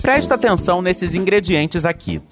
[0.00, 2.22] Presta atenção nesses ingredientes aqui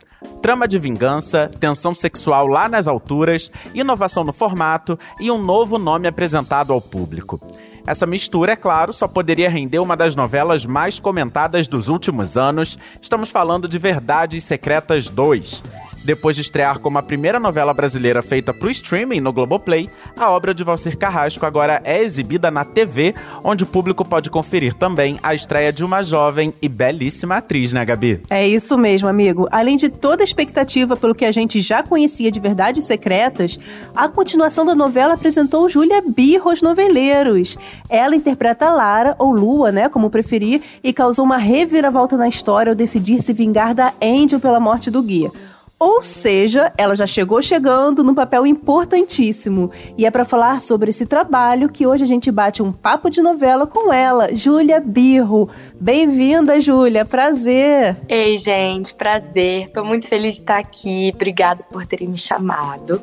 [0.47, 6.07] trama de vingança, tensão sexual lá nas alturas, inovação no formato e um novo nome
[6.07, 7.41] apresentado ao público.
[7.85, 12.79] Essa mistura, é claro, só poderia render uma das novelas mais comentadas dos últimos anos.
[13.03, 15.63] Estamos falando de Verdades Secretas 2.
[16.07, 20.31] Depois de estrear como a primeira novela brasileira feita para o streaming no Globoplay, a
[20.31, 23.13] obra de Valcir Carrasco agora é exibida na TV,
[23.43, 27.85] onde o público pode conferir também a estreia de uma jovem e belíssima atriz, né,
[27.85, 28.23] Gabi?
[28.31, 29.49] É isso mesmo, amigo.
[29.51, 33.59] Além de toda a expectativa pelo que a gente já conhecia de Verdades Secretas,
[33.93, 37.59] a continuação da novela apresentou Júlia Birro aos noveleiros.
[37.91, 42.77] Ela interpreta Lara, ou Lua, né, como preferir, e causou uma reviravolta na história ao
[42.77, 45.33] decidir se vingar da Angel pela morte do guia.
[45.79, 49.71] Ou seja, ela já chegou chegando num papel importantíssimo.
[49.99, 53.21] E é para falar sobre esse trabalho que hoje a gente bate um papo de
[53.21, 55.51] novela com ela, Júlia Birro.
[55.79, 57.05] Bem-vinda, Júlia.
[57.05, 57.95] Prazer.
[58.09, 59.69] Ei, gente, prazer.
[59.69, 61.13] Tô muito feliz de estar aqui.
[61.15, 63.03] Obrigada por terem me chamado.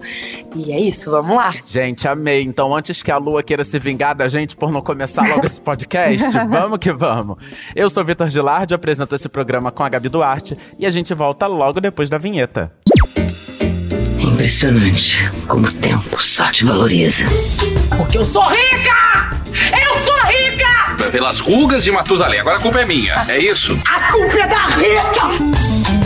[0.55, 1.53] E é isso, vamos lá.
[1.67, 2.41] Gente, amei.
[2.41, 5.61] Então, antes que a Lua queira se vingar da gente por não começar logo esse
[5.61, 7.37] podcast, vamos que vamos.
[7.75, 11.45] Eu sou Vitor Gilardi, apresento esse programa com a Gabi Duarte e a gente volta
[11.45, 12.62] logo depois da vinheta.
[14.19, 17.25] É impressionante como o tempo só te valoriza.
[17.97, 19.37] Porque eu sou rica!
[19.71, 21.11] Eu sou rica!
[21.11, 23.77] Pelas rugas de Matusalém, agora a culpa é minha, é isso?
[23.85, 26.03] A culpa é da Rita!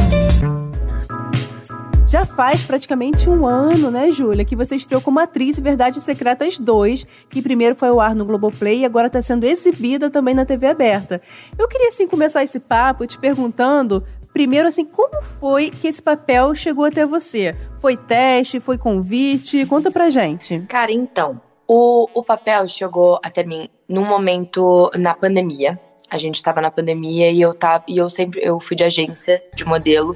[2.09, 6.57] Já faz praticamente um ano, né, Júlia, que você estreou como atriz em Verdades Secretas
[6.57, 10.45] 2, que primeiro foi ao ar no Globoplay e agora está sendo exibida também na
[10.45, 11.21] TV aberta.
[11.59, 14.01] Eu queria, assim, começar esse papo te perguntando
[14.37, 17.55] Primeiro, assim, como foi que esse papel chegou até você?
[17.81, 19.65] Foi teste, foi convite?
[19.65, 20.59] Conta pra gente.
[20.69, 25.79] Cara, então, o, o papel chegou até mim num momento na pandemia.
[26.07, 29.43] A gente tava na pandemia e eu tava, e eu sempre eu fui de agência
[29.55, 30.15] de modelo.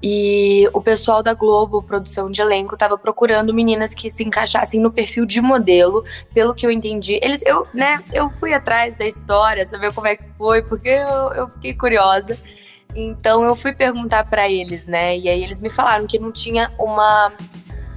[0.00, 4.92] E o pessoal da Globo, produção de elenco, tava procurando meninas que se encaixassem no
[4.92, 7.18] perfil de modelo, pelo que eu entendi.
[7.20, 11.32] Eles, eu, né, eu fui atrás da história, saber como é que foi, porque eu,
[11.32, 12.38] eu fiquei curiosa.
[12.94, 15.16] Então eu fui perguntar para eles, né?
[15.18, 17.32] E aí eles me falaram que não tinha uma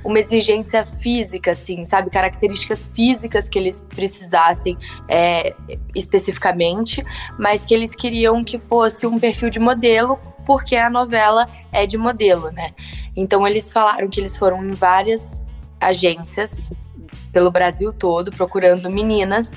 [0.07, 2.09] uma exigência física, assim, sabe?
[2.09, 4.77] Características físicas que eles precisassem
[5.09, 5.53] é,
[5.93, 7.03] especificamente,
[7.37, 11.97] mas que eles queriam que fosse um perfil de modelo, porque a novela é de
[11.97, 12.73] modelo, né?
[13.17, 15.41] Então eles falaram que eles foram em várias
[15.77, 16.69] agências
[17.33, 19.51] pelo Brasil todo procurando meninas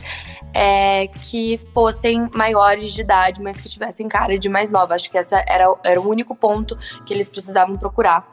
[0.54, 4.94] é, que fossem maiores de idade, mas que tivessem cara de mais nova.
[4.94, 8.28] Acho que essa era, era o único ponto que eles precisavam procurar,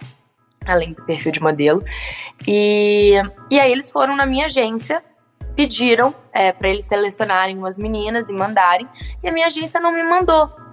[0.65, 1.83] além do perfil de modelo.
[2.47, 3.13] E,
[3.49, 5.03] e aí eles foram na minha agência,
[5.55, 8.87] pediram é, para eles selecionarem umas meninas e mandarem,
[9.23, 10.66] e a minha agência não me mandou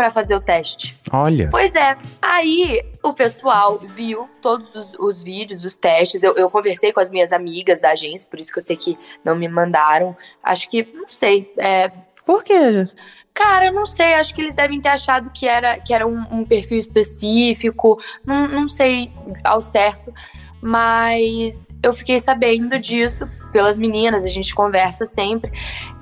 [0.00, 0.98] para fazer o teste.
[1.12, 1.50] Olha.
[1.50, 1.94] Pois é.
[2.22, 6.22] Aí o pessoal viu todos os, os vídeos, os testes.
[6.22, 8.98] Eu, eu, conversei com as minhas amigas da agência, por isso que eu sei que
[9.22, 10.16] não me mandaram.
[10.42, 11.52] Acho que, não sei.
[11.58, 11.90] É...
[12.24, 12.86] Por quê?
[13.34, 14.14] Cara, eu não sei.
[14.14, 18.00] Acho que eles devem ter achado que era, que era um, um perfil específico.
[18.24, 19.12] Não, não sei
[19.44, 20.14] ao certo.
[20.62, 25.52] Mas eu fiquei sabendo disso pelas meninas, a gente conversa sempre.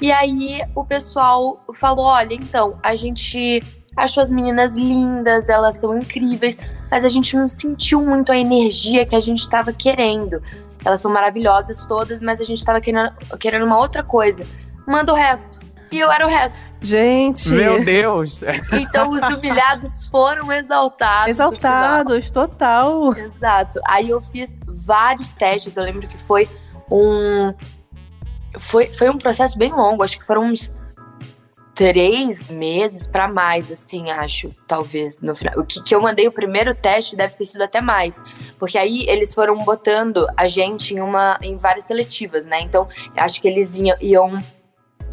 [0.00, 3.60] E aí o pessoal falou: olha, então, a gente
[3.98, 6.56] Acho as meninas lindas, elas são incríveis,
[6.88, 10.40] mas a gente não sentiu muito a energia que a gente estava querendo.
[10.84, 14.40] Elas são maravilhosas todas, mas a gente estava querendo, querendo uma outra coisa.
[14.86, 15.58] Manda o resto.
[15.90, 16.60] E eu era o resto.
[16.80, 17.50] Gente!
[17.50, 18.42] Meu Deus!
[18.72, 21.30] Então os humilhados foram exaltados.
[21.30, 23.16] Exaltados, total.
[23.16, 23.80] Exato.
[23.84, 25.76] Aí eu fiz vários testes.
[25.76, 26.48] Eu lembro que foi
[26.88, 27.52] um.
[28.58, 30.72] Foi, foi um processo bem longo, acho que foram uns
[31.78, 35.60] três meses para mais, assim, acho, talvez, no final.
[35.60, 38.20] O que, que eu mandei o primeiro teste deve ter sido até mais.
[38.58, 42.60] Porque aí eles foram botando a gente em uma em várias seletivas, né?
[42.62, 44.42] Então, acho que eles iam, iam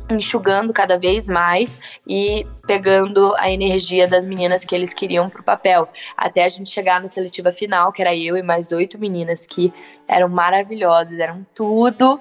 [0.10, 5.88] enxugando cada vez mais e pegando a energia das meninas que eles queriam pro papel.
[6.18, 9.72] Até a gente chegar na seletiva final, que era eu e mais oito meninas que
[10.08, 12.20] eram maravilhosas, eram tudo.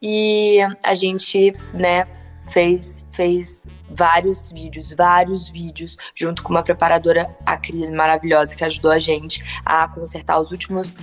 [0.00, 2.06] E a gente, né,
[2.52, 8.90] fez, fez vários vídeos, vários vídeos, junto com uma preparadora, a Cris, maravilhosa, que ajudou
[8.90, 10.94] a gente a consertar os últimos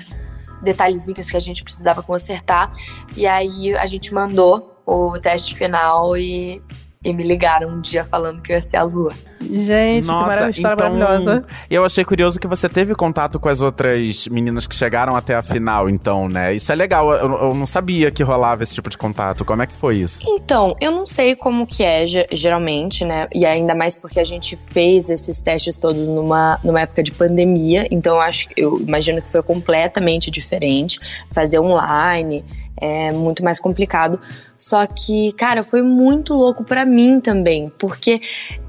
[0.62, 2.72] detalhezinhos que a gente precisava consertar.
[3.16, 6.62] E aí a gente mandou o teste final e,
[7.02, 9.14] e me ligaram um dia falando que eu ia ser a Lua.
[9.40, 11.46] Gente, que Nossa, maravilha, história então, maravilhosa.
[11.70, 15.42] Eu achei curioso que você teve contato com as outras meninas que chegaram até a
[15.42, 16.54] final, então, né?
[16.54, 17.10] Isso é legal.
[17.14, 19.46] Eu, eu não sabia que rolava esse tipo de contato.
[19.46, 20.22] Como é que foi isso?
[20.28, 23.28] Então, eu não sei como que é ge- geralmente, né?
[23.34, 27.88] E ainda mais porque a gente fez esses testes todos numa, numa época de pandemia.
[27.90, 31.00] Então, eu acho, eu imagino que foi completamente diferente.
[31.32, 32.44] Fazer online
[32.76, 34.20] é muito mais complicado.
[34.60, 38.20] Só que, cara, foi muito louco pra mim também, porque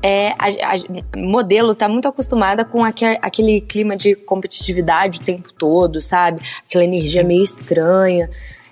[0.00, 5.52] é, a, a- modelo tá muito acostumada com aque- aquele clima de competitividade o tempo
[5.52, 6.40] todo, sabe?
[6.64, 8.30] Aquela energia meio estranha.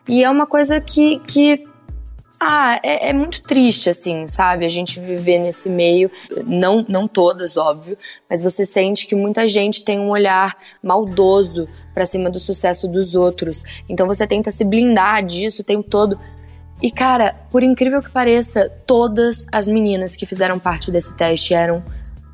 [0.09, 1.67] E é uma coisa que, que
[2.41, 4.65] ah, é, é muito triste, assim, sabe?
[4.65, 6.09] A gente viver nesse meio.
[6.47, 7.99] Não, não todas, óbvio,
[8.31, 13.17] mas você sente que muita gente tem um olhar maldoso pra cima do sucesso dos
[13.17, 13.65] outros.
[13.89, 16.17] Então você tenta se blindar disso o tempo todo.
[16.83, 21.83] E, cara, por incrível que pareça, todas as meninas que fizeram parte desse teste eram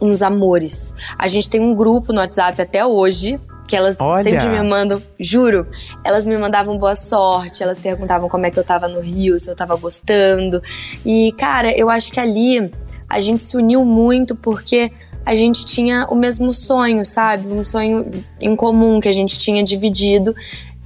[0.01, 0.93] uns amores.
[1.19, 3.41] A gente tem um grupo no WhatsApp até hoje.
[3.67, 4.23] Que elas Olha!
[4.23, 5.67] sempre me mandam, juro,
[6.05, 9.51] elas me mandavam boa sorte, elas perguntavam como é que eu tava no Rio, se
[9.51, 10.63] eu tava gostando.
[11.03, 12.71] E, cara, eu acho que ali
[13.09, 14.93] a gente se uniu muito porque
[15.25, 17.49] a gente tinha o mesmo sonho, sabe?
[17.49, 18.07] Um sonho
[18.39, 20.37] em comum que a gente tinha dividido.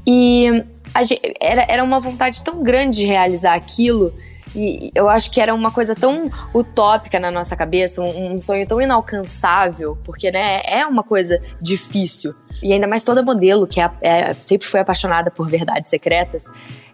[0.07, 0.65] E
[0.95, 4.13] a gen- era, era uma vontade tão grande de realizar aquilo.
[4.57, 8.67] E eu acho que era uma coisa tão utópica na nossa cabeça, um, um sonho
[8.67, 12.35] tão inalcançável, porque né, é uma coisa difícil.
[12.63, 16.45] E ainda mais toda modelo, que é, é- sempre foi apaixonada por verdades secretas.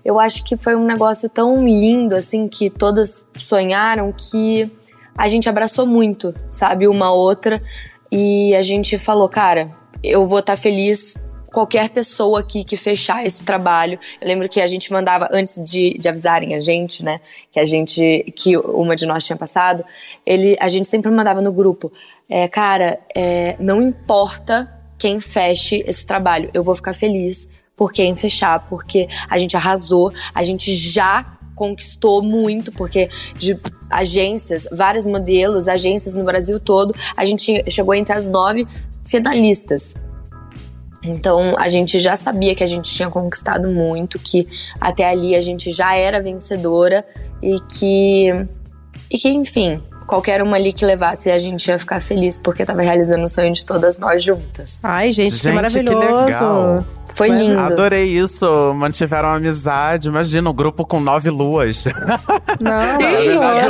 [0.04, 4.70] Eu acho que foi um negócio tão lindo, assim, que todas sonharam que
[5.16, 7.62] a gente abraçou muito, sabe, uma outra.
[8.10, 9.68] E a gente falou, cara,
[10.02, 11.14] eu vou estar feliz
[11.54, 13.96] qualquer pessoa aqui que fechar esse trabalho.
[14.20, 17.20] Eu lembro que a gente mandava, antes de, de avisarem a gente, né,
[17.52, 19.84] que a gente, que uma de nós tinha passado,
[20.26, 21.92] ele, a gente sempre mandava no grupo,
[22.28, 24.68] é, cara, é, não importa
[24.98, 30.12] quem feche esse trabalho, eu vou ficar feliz por quem fechar, porque a gente arrasou,
[30.34, 33.56] a gente já conquistou muito, porque de
[33.88, 38.66] agências, vários modelos, agências no Brasil todo, a gente chegou entre as nove
[39.04, 39.94] finalistas.
[41.04, 44.48] Então a gente já sabia que a gente tinha conquistado muito, que
[44.80, 47.04] até ali a gente já era vencedora
[47.42, 48.46] e que
[49.10, 52.82] e que enfim, qualquer uma ali que levasse a gente ia ficar feliz porque tava
[52.82, 54.80] realizando o sonho de todas nós juntas.
[54.82, 56.24] Ai, gente, que Gente, que maravilhoso.
[56.24, 56.84] legal.
[57.14, 57.58] Foi Mas- lindo.
[57.60, 58.74] Adorei isso.
[58.74, 60.08] Mantiveram amizade.
[60.08, 61.84] Imagina, um grupo com nove luas.
[61.84, 61.92] Não,
[62.60, 63.26] Na Sim,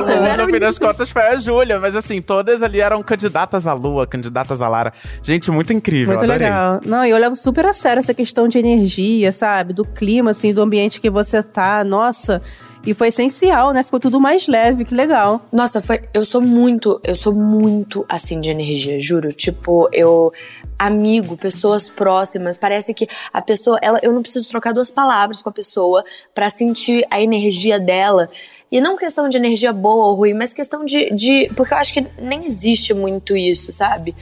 [0.08, 1.78] verdade, no fim das contas, foi a Júlia.
[1.78, 4.92] Mas assim, todas ali eram candidatas à Lua, candidatas à Lara.
[5.22, 6.14] Gente, muito incrível.
[6.14, 6.46] Muito adorei.
[6.46, 6.80] legal.
[6.84, 9.72] Não, e eu levo super a sério essa questão de energia, sabe?
[9.72, 11.84] Do clima, assim, do ambiente que você tá.
[11.84, 12.40] Nossa.
[12.86, 13.82] E foi essencial, né?
[13.82, 15.40] Ficou tudo mais leve, que legal.
[15.50, 16.02] Nossa, foi.
[16.12, 19.32] Eu sou muito, eu sou muito assim de energia, juro.
[19.32, 20.32] Tipo, eu.
[20.78, 22.58] Amigo, pessoas próximas.
[22.58, 23.78] Parece que a pessoa.
[23.80, 26.04] Ela, eu não preciso trocar duas palavras com a pessoa
[26.34, 28.28] pra sentir a energia dela.
[28.70, 31.50] E não questão de energia boa ou ruim, mas questão de, de.
[31.56, 34.14] Porque eu acho que nem existe muito isso, sabe?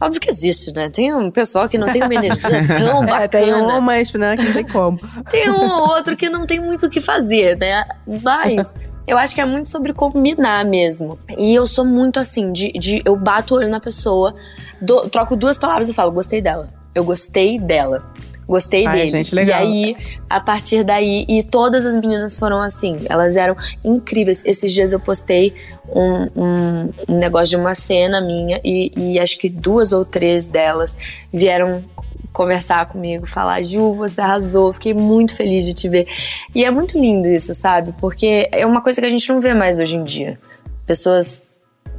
[0.00, 0.88] Óbvio que existe, né?
[0.90, 3.78] Tem um pessoal que não tem uma energia tão É, tem bacana.
[3.78, 5.00] um, mas né, que não tem como.
[5.30, 7.82] Tem um ou outro que não tem muito o que fazer, né?
[8.22, 8.74] Mas
[9.06, 11.18] eu acho que é muito sobre combinar mesmo.
[11.38, 14.34] E eu sou muito assim, de, de eu bato o olho na pessoa,
[14.80, 16.68] dou- troco duas palavras e falo, gostei dela.
[16.94, 18.04] Eu gostei dela.
[18.48, 19.10] Gostei Ai, dele.
[19.10, 19.64] gente, legal.
[19.64, 19.96] E aí,
[20.30, 24.40] a partir daí, e todas as meninas foram assim, elas eram incríveis.
[24.44, 25.52] Esses dias eu postei
[25.88, 30.46] um, um- um negócio de uma cena minha e, e acho que duas ou três
[30.46, 30.96] delas
[31.32, 31.82] vieram
[32.32, 36.06] conversar comigo, falar, Ju, você arrasou, fiquei muito feliz de te ver.
[36.54, 37.94] E é muito lindo isso, sabe?
[38.00, 40.36] Porque é uma coisa que a gente não vê mais hoje em dia.
[40.86, 41.40] Pessoas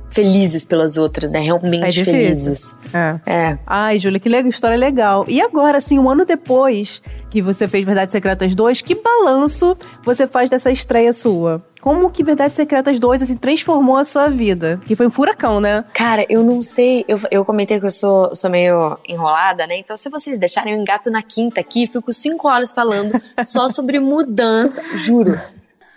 [0.10, 1.40] felizes pelas outras, né?
[1.40, 2.14] É Realmente difícil.
[2.14, 2.76] felizes.
[2.94, 3.32] É.
[3.32, 3.58] É.
[3.66, 5.26] Ai, Júlia, que legal, história legal.
[5.28, 10.26] E agora, assim, um ano depois que você fez Verdades Secretas 2, que balanço você
[10.26, 11.62] faz dessa estreia sua?
[11.82, 14.82] Como que Verdades Secretas 2, assim, transformou a sua vida?
[14.86, 15.84] Que foi um furacão, né?
[15.94, 17.06] Cara, eu não sei.
[17.08, 19.78] Eu, eu comentei que eu sou, sou meio enrolada, né?
[19.78, 24.00] Então, se vocês deixarem, eu engato na quinta aqui fico cinco horas falando só sobre
[24.00, 24.82] mudança.
[24.96, 25.40] Juro.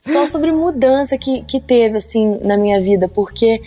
[0.03, 3.07] Só sobre mudança que, que teve, assim, na minha vida.
[3.09, 3.61] Porque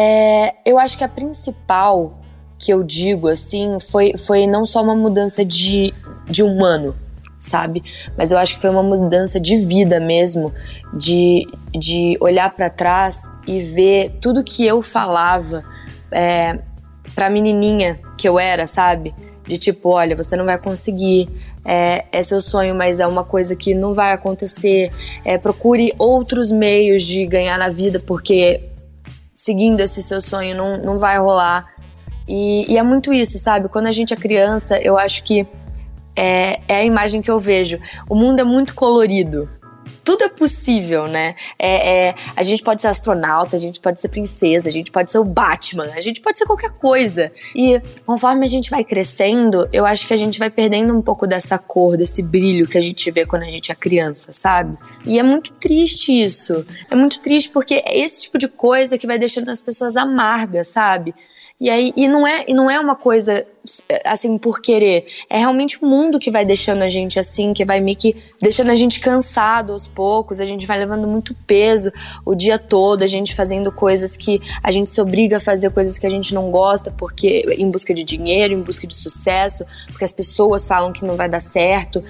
[0.00, 2.20] é, eu acho que a principal
[2.56, 5.92] que eu digo, assim, foi, foi não só uma mudança de,
[6.24, 6.94] de um ano,
[7.40, 7.82] sabe?
[8.16, 10.54] Mas eu acho que foi uma mudança de vida mesmo,
[10.94, 15.64] de, de olhar pra trás e ver tudo que eu falava
[16.12, 16.60] é,
[17.12, 19.12] pra menininha que eu era, sabe?
[19.44, 21.28] De tipo, olha, você não vai conseguir,
[21.64, 24.92] é, é seu sonho, mas é uma coisa que não vai acontecer.
[25.24, 28.68] É, procure outros meios de ganhar na vida, porque
[29.38, 31.72] seguindo esse seu sonho, não, não vai rolar.
[32.26, 33.68] E, e é muito isso, sabe?
[33.68, 35.46] Quando a gente é criança, eu acho que
[36.16, 37.78] é, é a imagem que eu vejo.
[38.10, 39.48] O mundo é muito colorido
[40.08, 41.34] tudo é possível, né?
[41.58, 45.10] É, é, a gente pode ser astronauta, a gente pode ser princesa, a gente pode
[45.10, 47.30] ser o Batman, a gente pode ser qualquer coisa.
[47.54, 51.26] E conforme a gente vai crescendo, eu acho que a gente vai perdendo um pouco
[51.26, 54.78] dessa cor, desse brilho que a gente vê quando a gente é criança, sabe?
[55.04, 56.64] E é muito triste isso.
[56.90, 60.68] É muito triste porque é esse tipo de coisa que vai deixando as pessoas amargas,
[60.68, 61.14] sabe?
[61.60, 63.44] E aí, e não é, e não é uma coisa
[64.04, 65.06] assim por querer.
[65.28, 68.70] É realmente o mundo que vai deixando a gente assim, que vai meio que deixando
[68.70, 71.90] a gente cansado aos poucos, a gente vai levando muito peso
[72.24, 75.98] o dia todo, a gente fazendo coisas que a gente se obriga a fazer coisas
[75.98, 80.04] que a gente não gosta, porque em busca de dinheiro, em busca de sucesso, porque
[80.04, 82.04] as pessoas falam que não vai dar certo.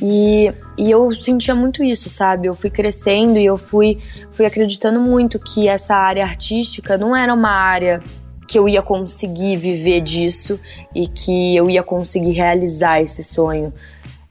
[0.00, 2.46] E, e eu sentia muito isso, sabe?
[2.46, 3.98] Eu fui crescendo e eu fui,
[4.30, 8.00] fui acreditando muito que essa área artística não era uma área
[8.46, 10.58] que eu ia conseguir viver disso
[10.94, 13.72] e que eu ia conseguir realizar esse sonho.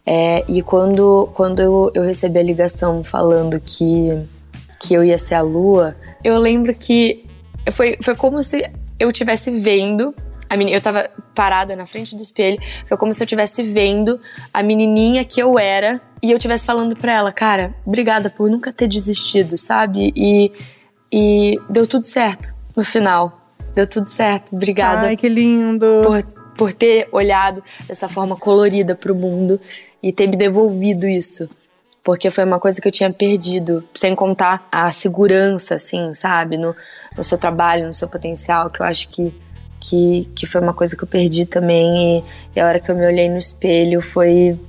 [0.06, 4.10] É, e quando, quando eu, eu recebi a ligação falando que,
[4.80, 7.26] que eu ia ser a lua, eu lembro que
[7.72, 10.14] foi, foi como se eu estivesse vendo.
[10.50, 14.20] A menina, eu tava parada na frente do espelho, foi como se eu estivesse vendo
[14.54, 18.72] a menininha que eu era e eu estivesse falando pra ela, cara, obrigada por nunca
[18.72, 20.14] ter desistido, sabe?
[20.16, 20.52] E,
[21.12, 23.43] e deu tudo certo no final
[23.74, 24.56] deu tudo certo.
[24.56, 25.08] Obrigada.
[25.08, 25.86] Ai, que lindo.
[26.04, 26.24] Por,
[26.56, 29.60] por ter olhado dessa forma colorida pro mundo
[30.02, 31.50] e ter me devolvido isso.
[32.04, 33.84] Porque foi uma coisa que eu tinha perdido.
[33.94, 36.58] Sem contar a segurança, assim, sabe?
[36.58, 36.76] No,
[37.16, 39.34] no seu trabalho, no seu potencial, que eu acho que,
[39.80, 42.20] que, que foi uma coisa que eu perdi também.
[42.20, 42.24] E,
[42.56, 44.60] e a hora que eu me olhei no espelho foi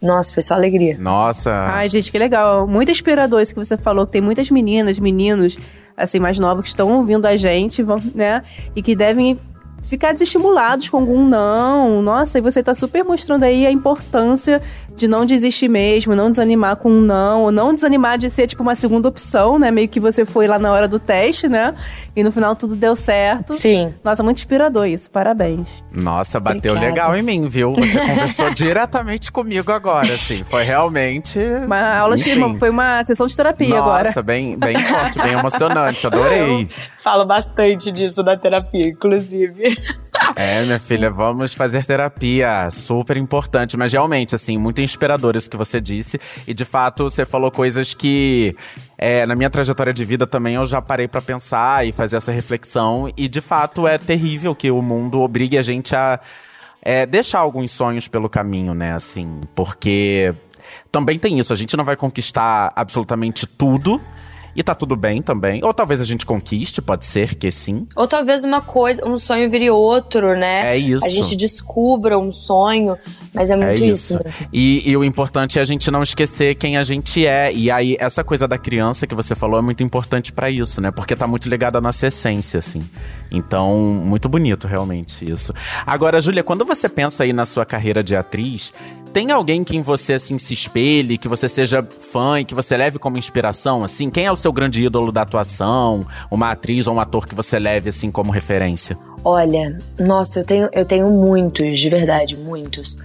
[0.00, 0.96] nossa, foi só alegria.
[0.98, 1.52] Nossa.
[1.52, 2.66] Ai, gente, que legal.
[2.66, 5.58] Muito inspirador isso que você falou, que tem muitas meninas, meninos
[5.96, 8.42] assim, mais novos que estão ouvindo a gente, né?
[8.74, 9.38] E que devem
[9.82, 12.00] ficar desestimulados com algum não.
[12.00, 14.62] Nossa, e você tá super mostrando aí a importância
[15.00, 18.62] de não desistir mesmo, não desanimar com um não, ou não desanimar de ser tipo
[18.62, 19.70] uma segunda opção, né?
[19.70, 21.74] Meio que você foi lá na hora do teste, né?
[22.14, 23.54] E no final tudo deu certo.
[23.54, 23.94] Sim.
[24.04, 25.10] Nossa, muito inspirador isso.
[25.10, 25.82] Parabéns.
[25.90, 26.86] Nossa, bateu Obrigada.
[26.86, 27.72] legal em mim, viu?
[27.72, 30.44] Você conversou diretamente comigo agora, assim.
[30.44, 31.38] Foi realmente.
[31.64, 34.04] Uma aula de foi uma sessão de terapia Nossa, agora.
[34.04, 36.06] Nossa, bem, bem forte, bem emocionante.
[36.06, 36.62] Adorei.
[36.64, 39.74] Eu falo bastante disso na terapia, inclusive.
[40.36, 42.70] É, minha filha, vamos fazer terapia.
[42.70, 43.76] Super importante.
[43.76, 46.20] Mas realmente, assim, muito inspiradoras que você disse.
[46.46, 48.54] E de fato, você falou coisas que.
[48.98, 52.32] É, na minha trajetória de vida também eu já parei para pensar e fazer essa
[52.32, 53.10] reflexão.
[53.16, 56.20] E de fato é terrível que o mundo obrigue a gente a
[56.82, 58.94] é, deixar alguns sonhos pelo caminho, né?
[58.94, 60.34] Assim, porque
[60.90, 64.00] também tem isso, a gente não vai conquistar absolutamente tudo.
[64.54, 65.64] E tá tudo bem também.
[65.64, 67.86] Ou talvez a gente conquiste, pode ser que sim.
[67.96, 70.74] Ou talvez uma coisa, um sonho vire outro, né?
[70.74, 71.04] É isso.
[71.04, 72.98] A gente descubra um sonho,
[73.34, 74.14] mas é muito é isso.
[74.14, 74.24] isso.
[74.24, 74.48] mesmo.
[74.52, 77.52] E, e o importante é a gente não esquecer quem a gente é.
[77.52, 80.90] E aí, essa coisa da criança que você falou é muito importante para isso, né?
[80.90, 82.82] Porque tá muito ligada à nossa essência, assim.
[83.30, 85.52] Então, muito bonito, realmente, isso.
[85.86, 88.72] Agora, Júlia, quando você pensa aí na sua carreira de atriz,
[89.12, 92.76] tem alguém que em você, assim, se espelhe, que você seja fã e que você
[92.76, 94.08] leve como inspiração, assim?
[94.10, 96.06] Quem é o seu grande ídolo da atuação?
[96.30, 98.96] Uma atriz ou um ator que você leve, assim, como referência?
[99.24, 102.98] Olha, nossa, eu tenho, eu tenho muitos, de verdade, muitos.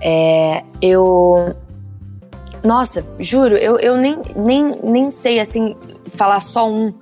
[0.00, 1.54] É, eu.
[2.64, 5.76] Nossa, juro, eu, eu nem, nem, nem sei, assim,
[6.08, 6.92] falar só um,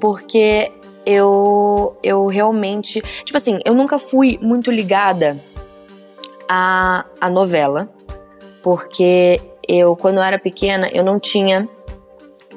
[0.00, 0.70] porque
[1.06, 3.00] eu, eu realmente.
[3.24, 5.38] Tipo assim, eu nunca fui muito ligada
[6.48, 7.88] à, à novela
[8.62, 11.68] porque eu, quando eu era pequena, eu não tinha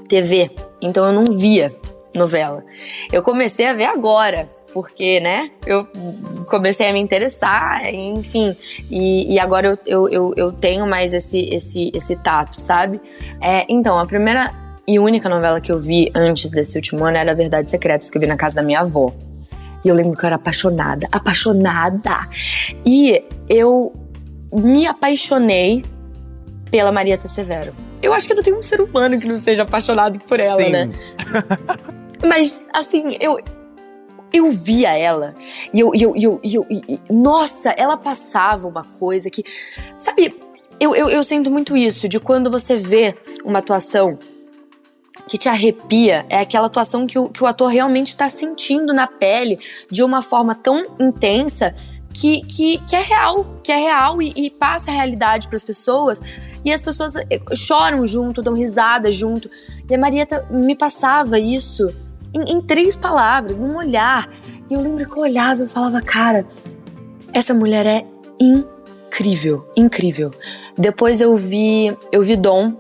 [0.08, 1.74] TV, então eu não via
[2.14, 2.64] novela.
[3.12, 5.88] Eu comecei a ver agora, porque, né, eu
[6.48, 8.56] comecei a me interessar, enfim,
[8.90, 13.00] e, e agora eu, eu, eu, eu, tenho mais esse, esse, esse tato, sabe?
[13.42, 14.54] É, então, a primeira
[14.88, 18.22] e única novela que eu vi antes desse último ano era Verdades Secretas, que eu
[18.22, 19.14] vi na casa da minha avó.
[19.86, 22.28] E eu lembro que eu era apaixonada, apaixonada.
[22.86, 23.94] E eu
[24.54, 25.84] me apaixonei
[26.70, 27.74] pela Marieta Severo.
[28.02, 30.72] Eu acho que não tem um ser humano que não seja apaixonado por ela, Sim.
[30.72, 30.90] né?
[32.26, 33.40] Mas, assim, eu,
[34.32, 35.36] eu via ela
[35.74, 39.44] e eu, eu, eu, eu, eu, nossa, ela passava uma coisa que,
[39.98, 40.36] sabe,
[40.80, 44.18] eu, eu, eu sinto muito isso de quando você vê uma atuação
[45.28, 49.08] que te arrepia, é aquela atuação que o, que o ator realmente está sentindo na
[49.08, 49.58] pele
[49.90, 51.74] de uma forma tão intensa
[52.14, 55.64] que, que, que é real, que é real e, e passa a realidade para as
[55.64, 56.22] pessoas.
[56.64, 59.50] E as pessoas eh, choram junto, dão risada junto.
[59.90, 61.94] E a Marieta me passava isso
[62.34, 64.30] em, em três palavras, num olhar.
[64.70, 66.46] E eu lembro que eu olhava e falava, cara,
[67.34, 68.06] essa mulher é
[68.40, 70.32] incrível, incrível.
[70.78, 72.74] Depois eu vi, eu vi Dom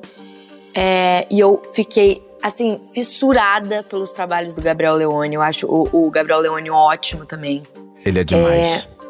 [0.74, 5.36] é, e eu fiquei assim fissurada pelos trabalhos do Gabriel Leone.
[5.36, 7.63] Eu acho o, o Gabriel Leone ótimo também.
[8.06, 8.88] Ele é demais.
[9.00, 9.02] É,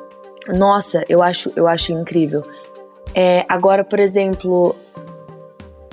[0.47, 2.43] nossa, eu acho, eu acho incrível.
[3.15, 4.75] É, agora, por exemplo,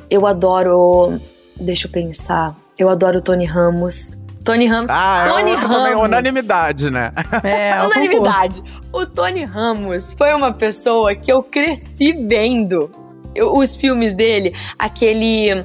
[0.08, 1.18] eu adoro.
[1.56, 2.56] Deixa eu pensar.
[2.78, 4.18] Eu adoro o Tony Ramos.
[4.44, 4.90] Tony Ramos.
[4.90, 5.76] Ah, Tony é Ramos.
[5.76, 7.12] também unanimidade, né?
[7.44, 8.62] É, Unanimidade.
[8.92, 12.90] O Tony Ramos foi uma pessoa que eu cresci vendo.
[13.34, 15.64] Eu- os filmes dele, aquele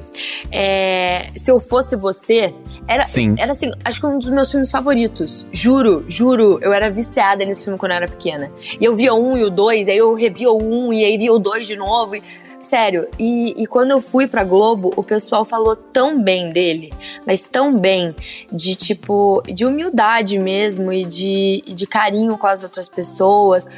[0.52, 2.54] é, Se Eu Fosse Você,
[2.88, 3.34] era, Sim.
[3.38, 5.46] era assim, acho que um dos meus filmes favoritos.
[5.52, 8.50] Juro, juro, eu era viciada nesse filme quando eu era pequena.
[8.80, 11.32] E eu via um e o dois, aí eu revia o um e aí via
[11.32, 12.16] o dois de novo.
[12.16, 12.22] e-
[12.60, 16.92] sério, e, e quando eu fui pra Globo, o pessoal falou tão bem dele,
[17.24, 18.12] mas tão bem,
[18.52, 23.68] de tipo, de humildade mesmo e de, de carinho com as outras pessoas.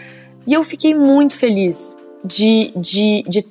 [0.46, 3.42] E eu fiquei muito feliz de, de, de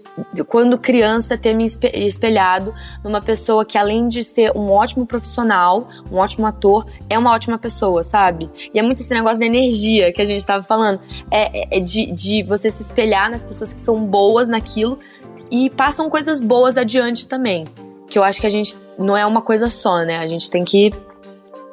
[0.48, 5.88] quando criança ter me espe- espelhado numa pessoa que, além de ser um ótimo profissional,
[6.12, 8.50] um ótimo ator, é uma ótima pessoa, sabe?
[8.74, 11.00] E é muito esse negócio da energia que a gente tava falando.
[11.30, 15.00] É, é- é de, de você se espelhar nas pessoas que são boas naquilo
[15.52, 17.66] e passam coisas boas adiante também.
[18.10, 20.18] Que eu acho que a gente não é uma coisa só, né?
[20.18, 20.92] A gente tem que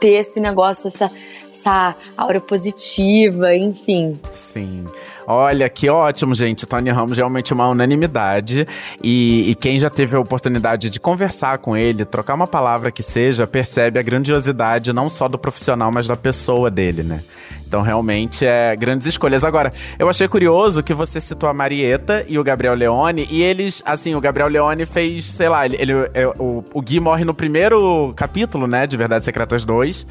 [0.00, 1.10] ter esse negócio, essa,
[1.54, 4.18] essa aura positiva, enfim.
[4.30, 4.84] Sim.
[5.26, 6.66] Olha, que ótimo, gente.
[6.66, 8.66] Tony Ramos realmente uma unanimidade.
[9.02, 13.02] E, e quem já teve a oportunidade de conversar com ele, trocar uma palavra que
[13.02, 17.22] seja, percebe a grandiosidade não só do profissional, mas da pessoa dele, né?
[17.66, 19.42] Então, realmente, é grandes escolhas.
[19.44, 23.82] Agora, eu achei curioso que você citou a Marieta e o Gabriel Leone, e eles,
[23.86, 27.32] assim, o Gabriel Leone fez, sei lá, ele, ele- é, o, o Gui morre no
[27.34, 30.06] primeiro capítulo, né, de Verdades Secretas 2.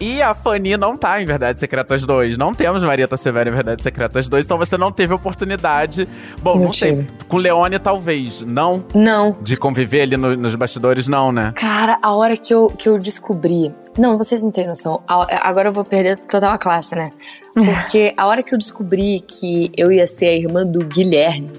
[0.00, 2.38] E a Fanny não tá em Verdades Secretas 2.
[2.38, 6.08] Não temos Marieta Severa em Verdades Secretas 2, então você não teve oportunidade.
[6.40, 7.04] Bom, não, Não sei.
[7.26, 8.40] Com Leone, talvez.
[8.42, 8.84] Não?
[8.94, 9.36] Não.
[9.42, 11.52] De conviver ali no- nos bastidores, não, né?
[11.56, 13.74] Cara, a hora que eu, que eu descobri.
[13.98, 15.02] Não, vocês não têm noção.
[15.08, 17.10] Agora eu vou perder total a classe, né?
[17.52, 21.50] Porque a hora que eu descobri que eu ia ser a irmã do Guilherme,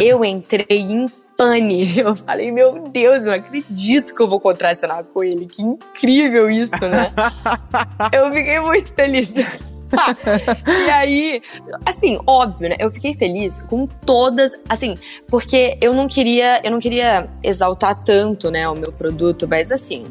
[0.00, 1.06] eu entrei em
[1.42, 1.98] pane.
[1.98, 5.46] Eu falei, meu Deus, eu não acredito que eu vou contracenar com ele.
[5.46, 7.08] Que incrível isso, né?
[8.12, 9.34] eu fiquei muito feliz.
[9.36, 11.42] e aí,
[11.84, 12.76] assim, óbvio, né?
[12.78, 14.94] Eu fiquei feliz com todas, assim,
[15.28, 20.06] porque eu não queria, eu não queria exaltar tanto, né, o meu produto, mas assim,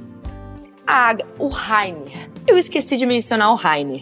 [0.85, 2.29] a, o Rainer.
[2.47, 4.01] Eu esqueci de mencionar o Rainer.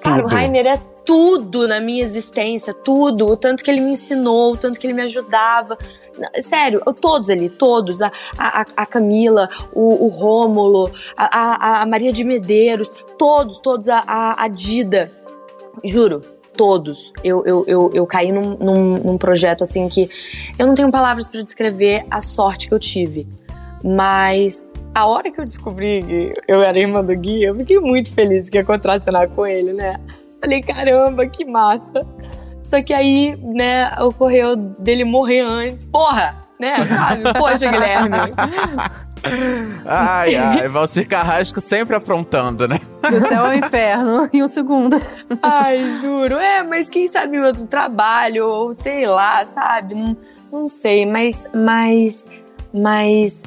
[0.00, 0.28] Cara, o.
[0.28, 3.26] Rainer é tudo na minha existência, tudo.
[3.26, 5.78] O tanto que ele me ensinou, o tanto que ele me ajudava.
[6.40, 8.00] Sério, todos ali, todos.
[8.02, 13.88] A, a, a- Camila, o, o Rômulo, a, a, Maria de Medeiros, todos, todos.
[13.88, 15.10] A, a, Dida.
[15.84, 16.22] Juro,
[16.56, 17.12] todos.
[17.22, 20.08] Eu, eu, eu, eu caí num, num, num projeto assim que
[20.58, 23.26] eu não tenho palavras pra descrever a sorte que eu tive.
[23.84, 28.12] Mas a hora que eu descobri que eu era irmã do Gui, eu fiquei muito
[28.12, 30.00] feliz que ia contracenar com ele, né?
[30.40, 32.06] Falei, caramba, que massa.
[32.68, 35.86] Só que aí, né, ocorreu dele morrer antes.
[35.86, 36.46] Porra!
[36.58, 37.22] Né, sabe?
[37.38, 38.16] Poxa, Guilherme.
[39.84, 42.78] Ai, ai, Valcir Carrasco sempre aprontando, né?
[43.10, 45.00] Do céu ao inferno em um segundo.
[45.42, 46.36] Ai, juro.
[46.36, 49.94] É, mas quem sabe em outro trabalho, ou sei lá, sabe?
[49.94, 50.16] Não,
[50.50, 52.26] não sei, mas, mas,
[52.72, 53.42] mas,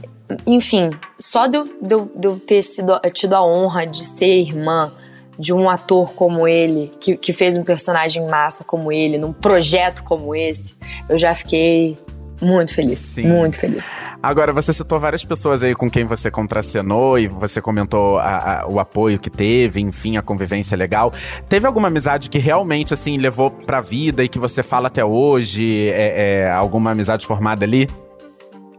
[0.46, 4.42] enfim, só de eu, de eu, de eu ter sido, tido a honra de ser
[4.42, 4.92] irmã
[5.40, 10.04] de um ator como ele, que, que fez um personagem massa como ele, num projeto
[10.04, 10.76] como esse,
[11.08, 11.98] eu já fiquei
[12.42, 13.00] muito feliz.
[13.00, 13.24] Sim.
[13.28, 13.86] Muito feliz.
[14.24, 18.68] Agora, você citou várias pessoas aí com quem você contracenou e você comentou a- a-
[18.68, 21.12] o apoio que teve, enfim, a convivência legal.
[21.50, 25.90] Teve alguma amizade que realmente, assim, levou pra vida e que você fala até hoje?
[25.90, 27.90] É, é, alguma amizade formada ali?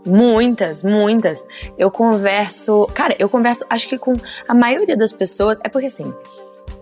[0.07, 1.47] Muitas, muitas.
[1.77, 2.87] Eu converso.
[2.95, 4.15] Cara, eu converso, acho que com
[4.49, 5.59] a maioria das pessoas.
[5.63, 6.13] É porque assim.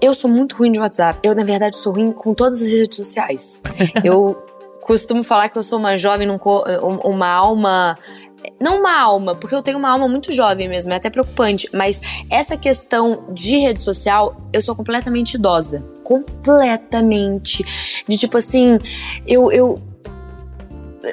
[0.01, 1.19] Eu sou muito ruim de WhatsApp.
[1.23, 3.63] Eu, na verdade, sou ruim com todas as redes sociais.
[4.05, 4.37] eu
[4.83, 6.39] costumo falar que eu sou uma jovem, um-
[7.05, 7.99] uma alma.
[8.61, 11.69] Não uma alma, porque eu tenho uma alma muito jovem mesmo, é até preocupante.
[11.75, 15.83] Mas essa questão de rede social, eu sou completamente idosa.
[16.05, 17.65] Completamente.
[18.07, 18.79] De tipo assim,
[19.27, 19.83] eu, eu,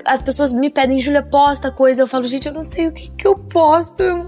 [0.06, 2.04] as pessoas me pedem, Júlia, posta coisa.
[2.04, 4.04] Eu falo, gente, eu não sei o que, que eu posto.
[4.04, 4.28] Eu,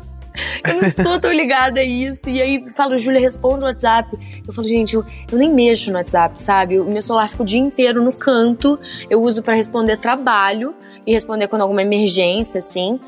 [0.68, 2.30] eu não sou tão ligada a isso.
[2.30, 4.18] E aí falo, Júlia, responde o WhatsApp.
[4.46, 6.80] Eu falo, gente, eu, eu nem mexo no WhatsApp, sabe?
[6.80, 8.80] O meu celular fica o dia inteiro no canto.
[9.10, 13.00] Eu uso pra responder trabalho e responder quando alguma emergência, assim.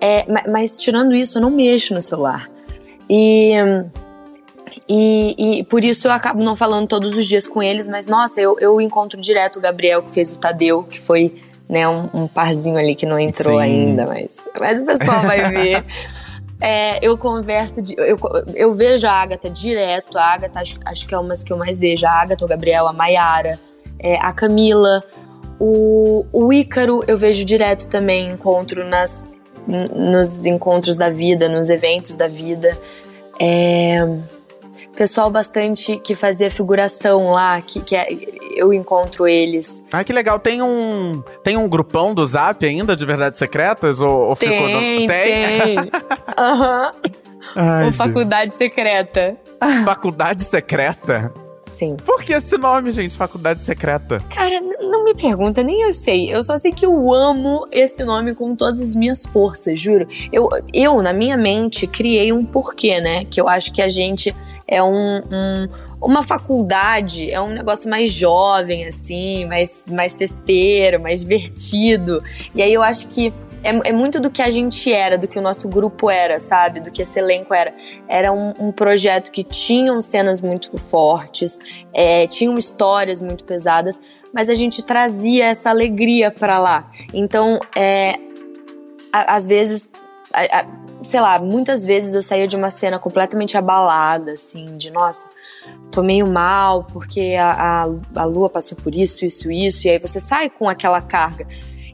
[0.00, 2.48] É, ma- mas tirando isso, eu não mexo no celular.
[3.10, 3.52] E,
[4.88, 8.40] e, e, por isso eu acabo não falando todos os dias com eles, mas nossa,
[8.40, 11.34] eu, eu encontro direto o Gabriel que fez o Tadeu, que foi
[11.68, 13.64] né, um, um parzinho ali que não entrou Sim.
[13.64, 15.84] ainda, mas, mas o pessoal vai ver.
[16.60, 18.18] É, eu converso, de, eu,
[18.54, 21.56] eu vejo a Agatha direto, a Agatha acho, acho que é uma das que eu
[21.56, 23.58] mais vejo, a Agatha, o Gabriel, a Maiara,
[23.98, 25.04] é, a Camila,
[25.60, 29.24] o, o Ícaro eu vejo direto também, encontro nas,
[29.66, 32.76] nos encontros da vida, nos eventos da vida.
[33.40, 34.06] É,
[34.98, 38.08] pessoal bastante que fazia figuração lá, que, que é,
[38.56, 39.80] eu encontro eles.
[39.92, 40.40] Ah, que legal.
[40.40, 44.00] Tem um, tem um grupão do Zap ainda de Verdades Secretas?
[44.00, 44.80] Ou, ou tem, ficou no...
[44.80, 45.76] tem.
[46.36, 46.92] Aham.
[47.56, 47.92] uhum.
[47.92, 49.38] Faculdade Secreta.
[49.84, 51.32] Faculdade Secreta?
[51.66, 51.96] Sim.
[52.04, 53.16] Por que esse nome, gente?
[53.16, 54.20] Faculdade Secreta?
[54.34, 56.34] Cara, não me pergunta, nem eu sei.
[56.34, 60.08] Eu só sei que eu amo esse nome com todas as minhas forças, juro.
[60.32, 63.24] Eu, eu na minha mente, criei um porquê, né?
[63.26, 64.34] Que eu acho que a gente
[64.68, 65.68] é um, um,
[66.00, 72.22] uma faculdade, é um negócio mais jovem, assim, mais, mais festeiro, mais divertido.
[72.54, 75.38] E aí eu acho que é, é, muito do que a gente era, do que
[75.38, 76.80] o nosso grupo era, sabe?
[76.80, 77.74] Do que esse elenco era.
[78.06, 81.58] Era um, um projeto que tinha cenas muito fortes,
[81.92, 83.98] é, tinham histórias muito pesadas,
[84.32, 86.90] mas a gente trazia essa alegria para lá.
[87.12, 88.14] Então, é,
[89.12, 89.90] a, às vezes,
[91.02, 95.28] sei lá, muitas vezes eu saía de uma cena completamente abalada, assim, de nossa,
[95.90, 99.98] tô meio mal porque a, a, a lua passou por isso, isso, isso, e aí
[99.98, 101.46] você sai com aquela carga.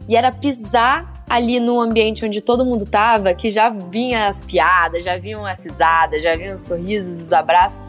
[0.07, 5.03] E era pisar ali no ambiente onde todo mundo tava, que já vinha as piadas,
[5.03, 7.79] já vinham as risadas, já vinham os sorrisos, os abraços.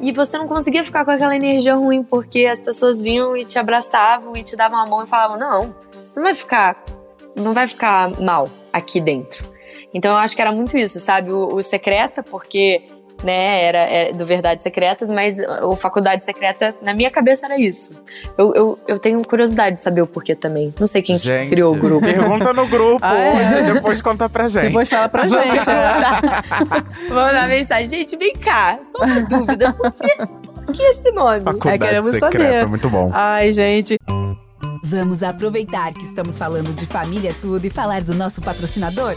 [0.00, 3.58] E você não conseguia ficar com aquela energia ruim, porque as pessoas vinham e te
[3.58, 5.74] abraçavam e te davam a mão e falavam: Não,
[6.08, 6.84] você não vai ficar.
[7.36, 9.53] Não vai ficar mal aqui dentro.
[9.94, 11.30] Então eu acho que era muito isso, sabe?
[11.30, 12.82] O, o Secreta, porque
[13.22, 18.02] né, era, é, do Verdades Secretas, mas o Faculdade Secreta, na minha cabeça, era isso.
[18.36, 20.74] Eu, eu, eu tenho curiosidade de saber o porquê também.
[20.78, 22.04] Não sei quem gente, criou o grupo.
[22.04, 23.72] Pergunta no grupo ah, é?
[23.72, 24.66] depois conta pra gente.
[24.66, 25.64] Depois fala pra gente.
[27.08, 27.86] Vou mandar mensagem.
[27.86, 29.72] Gente, vem cá, só uma dúvida.
[29.72, 30.16] Por que,
[30.66, 31.40] por que esse nome?
[31.40, 32.66] Faculdade é, queremos Secreta, saber.
[32.66, 33.10] muito bom.
[33.12, 33.98] Ai, gente...
[34.86, 39.16] Vamos aproveitar que estamos falando de família tudo e falar do nosso patrocinador?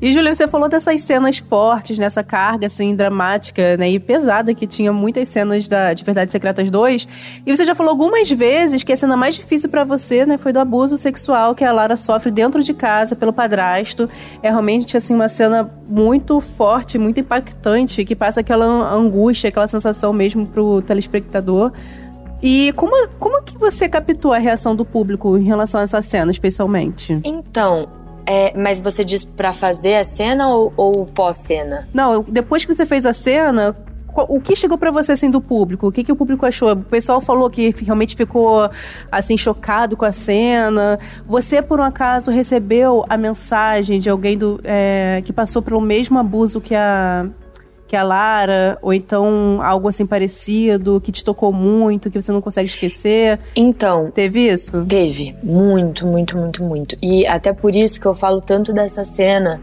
[0.00, 4.64] E, Júlia, você falou dessas cenas fortes, nessa carga, assim, dramática, né, e pesada, que
[4.64, 7.08] tinha muitas cenas da, de Verdades Secretas 2.
[7.44, 10.52] E você já falou algumas vezes que a cena mais difícil para você, né, foi
[10.52, 14.08] do abuso sexual que a Lara sofre dentro de casa pelo padrasto.
[14.40, 20.12] É realmente, assim, uma cena muito forte, muito impactante, que passa aquela angústia, aquela sensação
[20.12, 21.72] mesmo pro telespectador.
[22.40, 26.30] E como, como que você captou a reação do público em relação a essa cena,
[26.30, 27.20] especialmente?
[27.24, 27.88] Então,
[28.28, 31.88] é, mas você diz para fazer a cena ou, ou pós-cena?
[31.94, 33.74] Não, depois que você fez a cena,
[34.14, 35.86] o que chegou para você assim do público?
[35.86, 36.72] O que, que o público achou?
[36.72, 38.70] O pessoal falou que realmente ficou
[39.10, 40.98] assim chocado com a cena.
[41.26, 46.18] Você por um acaso recebeu a mensagem de alguém do, é, que passou pelo mesmo
[46.18, 47.26] abuso que a
[47.88, 52.42] que a Lara, ou então algo assim parecido, que te tocou muito, que você não
[52.42, 53.40] consegue esquecer?
[53.56, 54.10] Então.
[54.10, 54.84] Teve isso?
[54.84, 55.34] Teve.
[55.42, 56.96] Muito, muito, muito, muito.
[57.02, 59.60] E até por isso que eu falo tanto dessa cena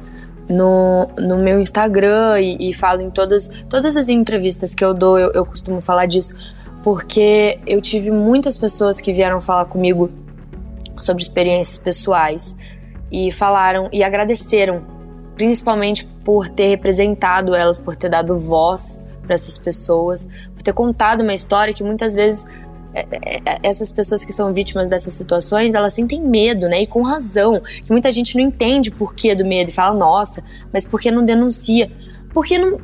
[0.49, 5.19] no, no meu Instagram e, e falo em todas, todas as entrevistas que eu dou,
[5.19, 6.33] eu, eu costumo falar disso,
[6.83, 10.09] porque eu tive muitas pessoas que vieram falar comigo
[10.97, 12.57] sobre experiências pessoais
[13.11, 14.94] e falaram e agradeceram
[15.35, 21.21] principalmente por ter representado elas, por ter dado voz para essas pessoas, por ter contado
[21.21, 22.45] uma história que muitas vezes
[22.95, 26.81] é, é, é, essas pessoas que são vítimas dessas situações, elas sentem medo, né?
[26.81, 27.61] E com razão.
[27.83, 31.11] Que muita gente não entende o porquê do medo e fala, nossa, mas por que
[31.11, 31.91] não denuncia?
[32.33, 32.79] Porque não,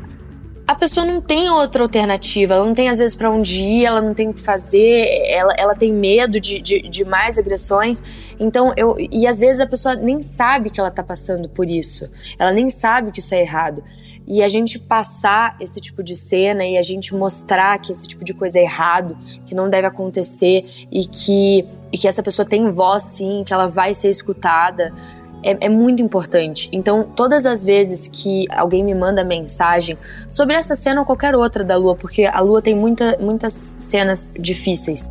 [0.71, 4.01] a pessoa não tem outra alternativa, ela não tem às vezes para onde ir, ela
[4.01, 8.01] não tem o que fazer, ela, ela tem medo de, de, de, mais agressões.
[8.39, 8.95] Então, eu.
[8.97, 12.69] E às vezes a pessoa nem sabe que ela tá passando por isso, ela nem
[12.69, 13.83] sabe que isso é errado.
[14.25, 18.23] E a gente passar esse tipo de cena e a gente mostrar que esse tipo
[18.23, 22.69] de coisa é errado, que não deve acontecer e que, e que essa pessoa tem
[22.69, 24.93] voz sim, que ela vai ser escutada
[25.43, 26.69] é, é, muito importante.
[26.71, 29.97] Então, todas as vezes que alguém me manda mensagem
[30.29, 34.31] sobre essa cena ou qualquer outra da Lua, porque a Lua tem muita, muitas cenas
[34.37, 35.09] difíceis,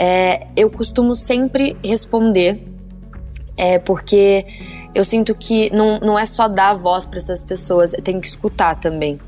[0.00, 2.62] É, eu costumo sempre responder,
[3.56, 4.46] é, porque
[4.94, 8.76] eu sinto que não, não é só dar voz para essas pessoas, tem que escutar
[8.78, 9.18] também.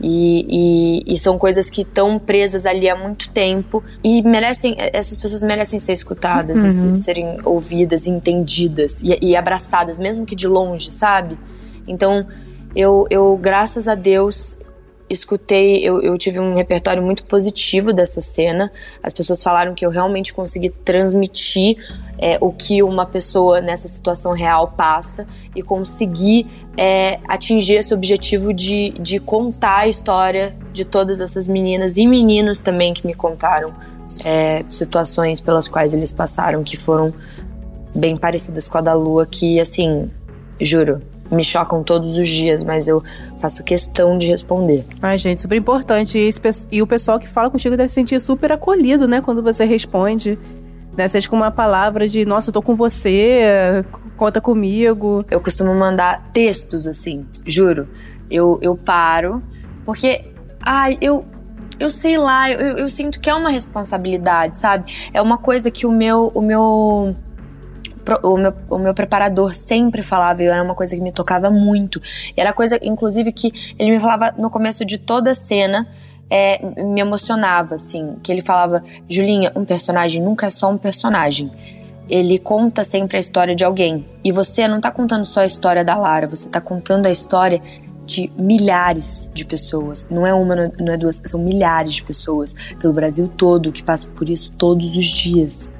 [0.00, 5.16] E, e, e, são coisas que estão presas ali há muito tempo e merecem essas
[5.16, 6.92] pessoas merecem ser escutadas uhum.
[6.92, 11.36] e serem ouvidas entendidas e, e, abraçadas mesmo que de longe sabe
[11.88, 12.24] então
[12.76, 14.60] eu, eu graças a Deus
[15.08, 18.70] escutei, eu, eu, tive um repertório muito positivo dessa cena.
[19.02, 21.76] As pessoas falaram que eu realmente consegui transmitir
[22.18, 28.52] é, o que uma pessoa nessa situação real passa e conseguir é, atingir esse objetivo
[28.52, 33.74] de, de contar a história de todas essas meninas e meninos também que me contaram
[34.24, 37.12] é, situações pelas quais eles passaram que foram
[37.94, 40.10] bem parecidas com a da Lua, que assim,
[40.60, 43.02] juro, me chocam todos os dias, mas eu
[43.38, 44.84] faço questão de responder.
[45.02, 46.18] Ai, gente, super importante.
[46.18, 46.30] E,
[46.70, 50.38] e o pessoal que fala contigo deve se sentir super acolhido, né, quando você responde.
[50.96, 53.84] Né, seja com uma palavra de, nossa, eu tô com você,
[54.16, 55.24] conta comigo.
[55.30, 57.88] Eu costumo mandar textos assim, juro.
[58.30, 59.42] Eu, eu paro,
[59.84, 60.22] porque,
[60.60, 61.24] ai, eu,
[61.80, 64.92] eu sei lá, eu, eu, sinto que é uma responsabilidade, sabe?
[65.14, 67.16] É uma coisa que o meu, o meu
[68.22, 72.00] o meu, o meu preparador sempre falava, e era uma coisa que me tocava muito.
[72.36, 75.86] E era coisa, inclusive, que ele me falava no começo de toda a cena.
[76.30, 81.50] É, me emocionava, assim, que ele falava, Julinha, um personagem nunca é só um personagem.
[82.06, 84.04] Ele conta sempre a história de alguém.
[84.22, 87.62] E você não tá contando só a história da Lara, você tá contando a história
[88.04, 90.06] de milhares de pessoas.
[90.10, 94.10] Não é uma, não é duas, são milhares de pessoas pelo Brasil todo que passam
[94.12, 95.70] por isso todos os dias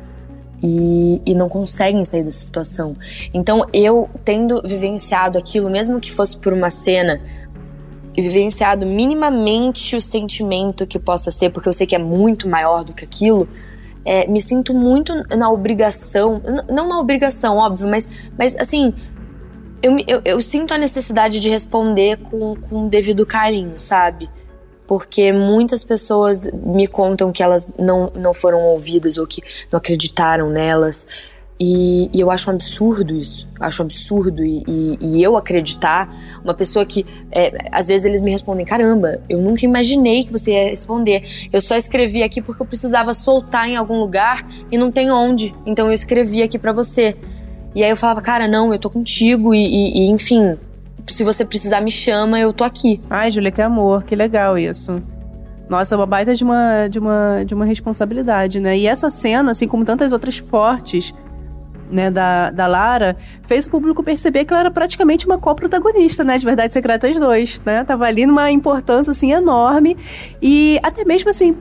[0.63, 2.97] e, e não conseguem sair dessa situação.
[3.33, 7.21] Então, eu tendo vivenciado aquilo, mesmo que fosse por uma cena,
[8.17, 12.83] e vivenciado minimamente o sentimento que possa ser, porque eu sei que é muito maior
[12.83, 13.49] do que aquilo,
[14.05, 18.93] é, me sinto muito na obrigação, não na obrigação, óbvio, mas, mas assim,
[19.81, 24.29] eu, eu, eu sinto a necessidade de responder com, com devido carinho, sabe?
[24.89, 30.49] Porque muitas pessoas me contam que elas não, não foram ouvidas ou que não acreditaram
[30.49, 31.07] nelas.
[31.61, 33.47] E, e eu acho um absurdo isso.
[33.61, 34.43] Acho um absurdo.
[34.43, 36.09] E, e, e eu acreditar,
[36.43, 37.05] uma pessoa que.
[37.31, 41.49] É, às vezes eles me respondem: caramba, eu nunca imaginei que você ia responder.
[41.53, 45.55] Eu só escrevi aqui porque eu precisava soltar em algum lugar e não tem onde.
[45.67, 47.15] Então eu escrevi aqui para você.
[47.75, 49.55] E aí eu falava: cara, não, eu tô contigo.
[49.55, 50.57] e, e enfim,
[51.09, 53.01] se você precisar, me chama, eu tô aqui.
[53.09, 55.03] Ai, Júlia, que amor, que legal isso.
[55.69, 58.77] Nossa, é uma baita de uma, de, uma, de uma responsabilidade, né?
[58.77, 61.13] E essa cena, assim como tantas outras fortes,
[61.91, 66.37] né, da, da Lara, fez o público perceber que ela era praticamente uma co-protagonista, né,
[66.37, 67.85] de Verdades Secretas 2, né?
[67.85, 69.97] Tava ali numa importância, assim, enorme.
[70.41, 71.57] E até mesmo, assim,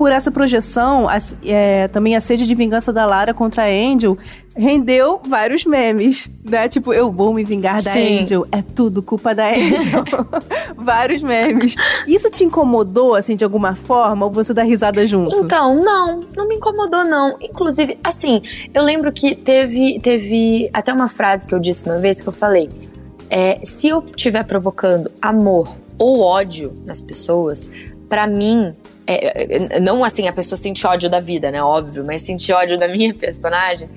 [0.00, 4.16] por essa projeção, a, é, também a sede de vingança da Lara contra a Angel
[4.60, 6.68] rendeu vários memes, né?
[6.68, 8.20] Tipo, eu vou me vingar da Sim.
[8.20, 10.04] Angel, é tudo culpa da Angel.
[10.76, 11.74] vários memes.
[12.06, 15.34] Isso te incomodou, assim, de alguma forma, ou você dá risada junto?
[15.34, 17.36] Então, não, não me incomodou, não.
[17.40, 18.42] Inclusive, assim,
[18.72, 22.32] eu lembro que teve, teve até uma frase que eu disse uma vez que eu
[22.32, 22.68] falei:
[23.30, 27.70] é, se eu estiver provocando amor ou ódio nas pessoas,
[28.08, 28.74] para mim
[29.06, 31.62] é, é, não assim a pessoa sente ódio da vida, né?
[31.62, 33.88] Óbvio, mas sentir ódio da minha personagem,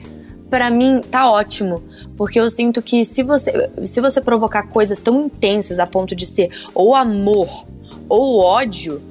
[0.54, 1.82] para mim tá ótimo.
[2.16, 6.28] Porque eu sinto que se você, se você provocar coisas tão intensas a ponto de
[6.28, 7.66] ser ou amor
[8.08, 9.02] ou ódio,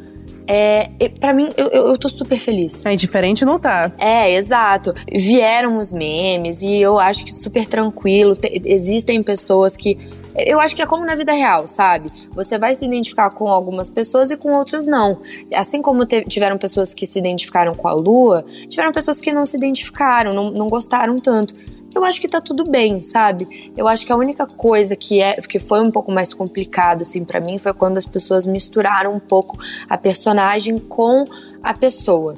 [0.47, 2.87] é, para mim, eu, eu, eu, tô super feliz.
[2.87, 3.91] É, diferente não tá.
[3.99, 4.93] É, exato.
[5.13, 8.37] Vieram os memes e eu acho que super tranquilo.
[8.37, 9.99] Te, existem pessoas que
[10.37, 12.11] eu acho que é como na vida real, sabe?
[12.33, 15.21] Você vai se identificar com algumas pessoas e com outras não.
[15.55, 19.57] Assim como tiveram pessoas que se identificaram com a lua, tiveram pessoas que não se
[19.57, 21.55] identificaram, não, não gostaram tanto.
[21.95, 23.73] Eu acho que tá tudo bem, sabe?
[23.77, 27.25] Eu acho que a única coisa que é que foi um pouco mais complicado assim
[27.25, 31.25] para mim foi quando as pessoas misturaram um pouco a personagem com
[31.63, 32.35] a pessoa.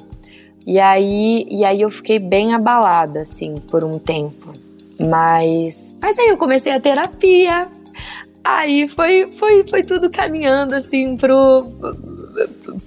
[0.67, 4.51] E aí, e aí eu fiquei bem abalada assim por um tempo.
[4.99, 7.69] Mas, mas aí eu comecei a terapia.
[8.45, 11.65] Aí foi, foi, foi tudo caminhando assim pro,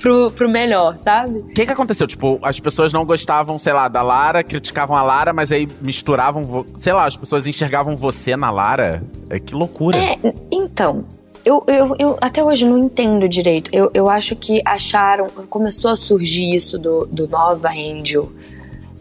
[0.00, 1.40] pro, pro melhor, sabe?
[1.40, 2.06] O que, que aconteceu?
[2.06, 6.64] Tipo, as pessoas não gostavam, sei lá, da Lara, criticavam a Lara, mas aí misturavam,
[6.78, 9.02] sei lá, as pessoas enxergavam você na Lara.
[9.28, 9.98] É que loucura.
[9.98, 10.16] É,
[10.52, 11.04] então.
[11.44, 13.70] Eu, eu, eu até hoje não entendo direito.
[13.72, 15.28] Eu, eu acho que acharam.
[15.48, 18.30] Começou a surgir isso do, do Nova Angel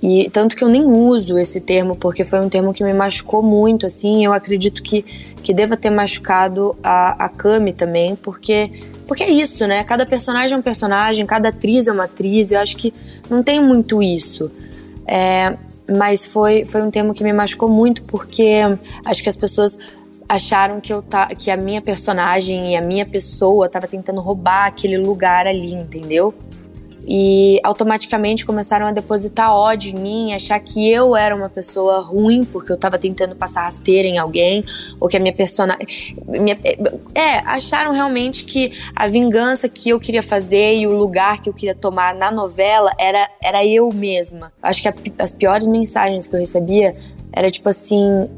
[0.01, 3.41] e tanto que eu nem uso esse termo porque foi um termo que me machucou
[3.41, 4.23] muito, assim.
[4.23, 5.03] Eu acredito que,
[5.41, 8.71] que deva ter machucado a, a Cami também, porque
[9.07, 9.83] porque é isso, né?
[9.85, 12.51] Cada personagem é um personagem, cada atriz é uma atriz.
[12.51, 12.93] Eu acho que
[13.29, 14.51] não tem muito isso.
[15.07, 15.57] É,
[15.89, 18.61] mas foi, foi um termo que me machucou muito porque
[19.05, 19.79] acho que as pessoas
[20.27, 24.65] acharam que eu tá, que a minha personagem e a minha pessoa tava tentando roubar
[24.67, 26.33] aquele lugar ali, entendeu?
[27.09, 32.43] E automaticamente começaram a depositar ódio em mim, achar que eu era uma pessoa ruim
[32.43, 34.61] porque eu tava tentando passar rasteira em alguém,
[34.99, 35.87] ou que a minha personagem.
[36.27, 36.57] Minha,
[37.15, 41.53] é, acharam realmente que a vingança que eu queria fazer e o lugar que eu
[41.53, 44.51] queria tomar na novela era, era eu mesma.
[44.61, 46.93] Acho que a, as piores mensagens que eu recebia
[47.31, 48.29] era tipo assim: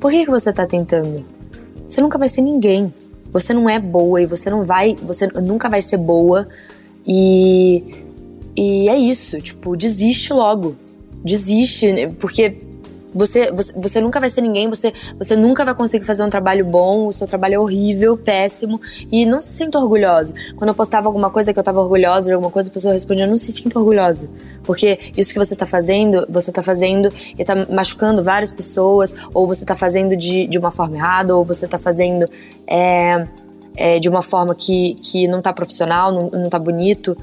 [0.00, 1.24] por que, que você tá tentando?
[1.88, 2.92] Você nunca vai ser ninguém.
[3.32, 4.94] Você não é boa e você não vai.
[5.02, 6.46] Você nunca vai ser boa.
[7.06, 7.84] E
[8.56, 10.76] e é isso, tipo, desiste logo.
[11.24, 12.08] Desiste, né?
[12.08, 12.58] porque
[13.14, 16.64] você, você, você nunca vai ser ninguém, você, você nunca vai conseguir fazer um trabalho
[16.64, 20.34] bom, o seu trabalho é horrível, péssimo, e não se sinta orgulhosa.
[20.56, 23.26] Quando eu postava alguma coisa que eu tava orgulhosa de alguma coisa, a pessoa respondia,
[23.26, 24.28] não se sinta orgulhosa.
[24.62, 29.46] Porque isso que você tá fazendo, você tá fazendo e tá machucando várias pessoas, ou
[29.46, 32.26] você tá fazendo de, de uma forma errada, ou você tá fazendo
[32.66, 33.26] é,
[33.76, 37.16] é, de uma forma que, que não tá profissional, não, não tá bonito.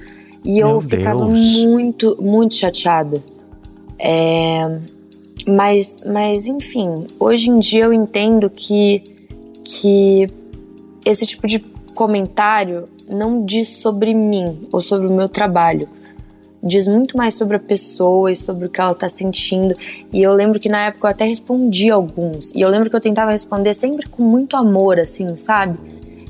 [0.43, 1.57] E Meu eu ficava Deus.
[1.63, 3.21] muito, muito chateada.
[3.97, 4.79] É,
[5.47, 9.03] mas, mas, enfim, hoje em dia eu entendo que,
[9.63, 10.29] que
[11.05, 11.59] esse tipo de
[11.93, 15.89] comentário não diz sobre mim ou sobre o meu trabalho.
[16.61, 19.75] Diz muito mais sobre a pessoa e sobre o que ela tá sentindo.
[20.11, 22.53] E eu lembro que na época eu até respondi alguns.
[22.53, 25.79] E eu lembro que eu tentava responder sempre com muito amor, assim, sabe?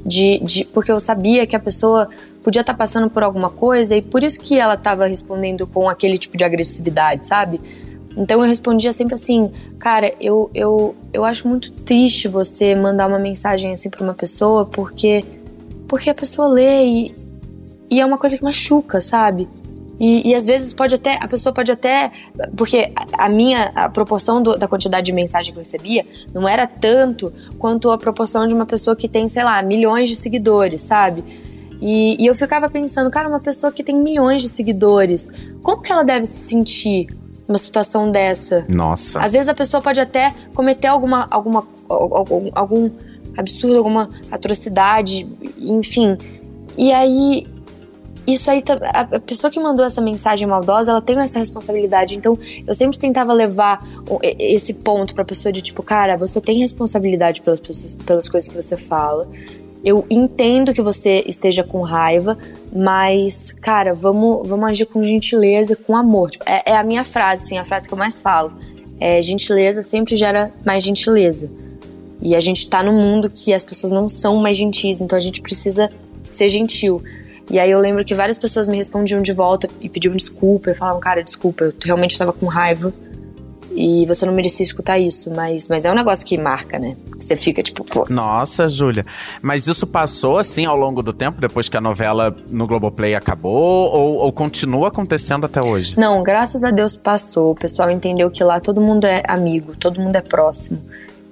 [0.05, 2.07] De, de, porque eu sabia que a pessoa
[2.43, 5.89] podia estar tá passando por alguma coisa e por isso que ela estava respondendo com
[5.89, 7.59] aquele tipo de agressividade, sabe?
[8.17, 13.19] Então eu respondia sempre assim, cara, eu, eu, eu acho muito triste você mandar uma
[13.19, 15.23] mensagem assim para uma pessoa porque
[15.87, 17.15] porque a pessoa lê e,
[17.89, 19.47] e é uma coisa que machuca, sabe?
[19.99, 22.09] E, e, às vezes pode até, a pessoa pode até,
[22.55, 26.65] porque a, minha, a proporção do, da quantidade de mensagem que eu recebia não era
[26.65, 31.48] tanto quanto a proporção de uma pessoa que tem, sei lá, milhões de seguidores, sabe?
[31.81, 35.31] E, e, eu ficava pensando, cara, uma pessoa que tem milhões de seguidores,
[35.63, 37.07] como que ela deve se sentir
[37.47, 38.65] numa situação dessa?
[38.69, 39.19] Nossa.
[39.19, 42.91] Às vezes a pessoa pode até cometer alguma, alguma algum, algum
[43.37, 46.17] absurdo, alguma atrocidade, enfim.
[46.77, 47.47] E aí
[48.27, 48.63] isso aí,
[48.93, 52.15] a pessoa que mandou essa mensagem maldosa, ela tem essa responsabilidade.
[52.15, 52.37] Então,
[52.67, 53.83] eu sempre tentava levar
[54.21, 57.59] esse ponto pra pessoa de tipo, cara, você tem responsabilidade pelas,
[57.95, 59.27] pelas coisas que você fala.
[59.83, 62.37] Eu entendo que você esteja com raiva,
[62.75, 66.31] mas, cara, vamos, vamos agir com gentileza, com amor.
[66.31, 68.51] Tipo, é, é, a minha frase, assim, a frase que eu mais falo.
[68.99, 71.49] É, gentileza sempre gera mais gentileza.
[72.21, 75.21] E a gente tá num mundo que as pessoas não são mais gentis, então a
[75.21, 75.89] gente precisa
[76.29, 77.01] ser gentil.
[77.49, 80.75] E aí eu lembro que várias pessoas me respondiam de volta e pediam desculpa, e
[80.75, 82.93] falavam, cara, desculpa, eu realmente estava com raiva
[83.81, 86.97] e você não merecia escutar isso, mas, mas é um negócio que marca, né?
[87.17, 88.05] Você fica tipo, pô.
[88.09, 89.05] Nossa, Júlia.
[89.41, 93.89] Mas isso passou assim ao longo do tempo, depois que a novela no Globoplay acabou,
[93.89, 95.97] ou, ou continua acontecendo até hoje?
[95.97, 97.51] Não, graças a Deus passou.
[97.51, 100.81] O pessoal entendeu que lá todo mundo é amigo, todo mundo é próximo.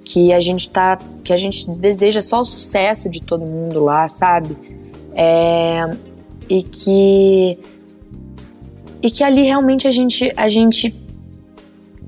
[0.02, 0.96] Que a gente tá.
[1.22, 4.56] Que a gente deseja só o sucesso de todo mundo lá, sabe?
[5.12, 5.84] É,
[6.48, 7.58] e que.
[9.02, 11.07] E que ali realmente a gente, a gente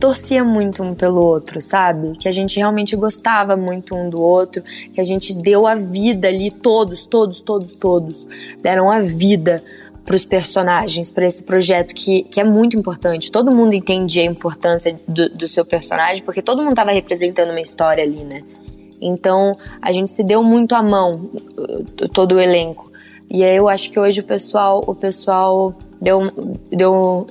[0.01, 2.13] torcia muito um pelo outro, sabe?
[2.19, 6.27] Que a gente realmente gostava muito um do outro, que a gente deu a vida
[6.27, 8.27] ali, todos, todos, todos, todos
[8.63, 9.63] deram a vida
[10.07, 13.31] para os personagens, para esse projeto que, que é muito importante.
[13.31, 17.61] Todo mundo entendia a importância do, do seu personagem, porque todo mundo estava representando uma
[17.61, 18.43] história ali, né?
[19.01, 21.31] Então a gente se deu muito a mão,
[22.13, 22.91] todo o elenco.
[23.29, 26.21] E aí eu acho que hoje o pessoal, o pessoal deu,
[26.71, 27.27] deu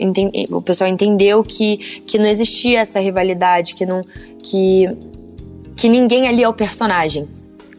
[0.51, 4.03] o pessoal entendeu que, que não existia essa rivalidade, que não
[4.43, 4.87] que
[5.75, 7.27] que ninguém ali é o personagem,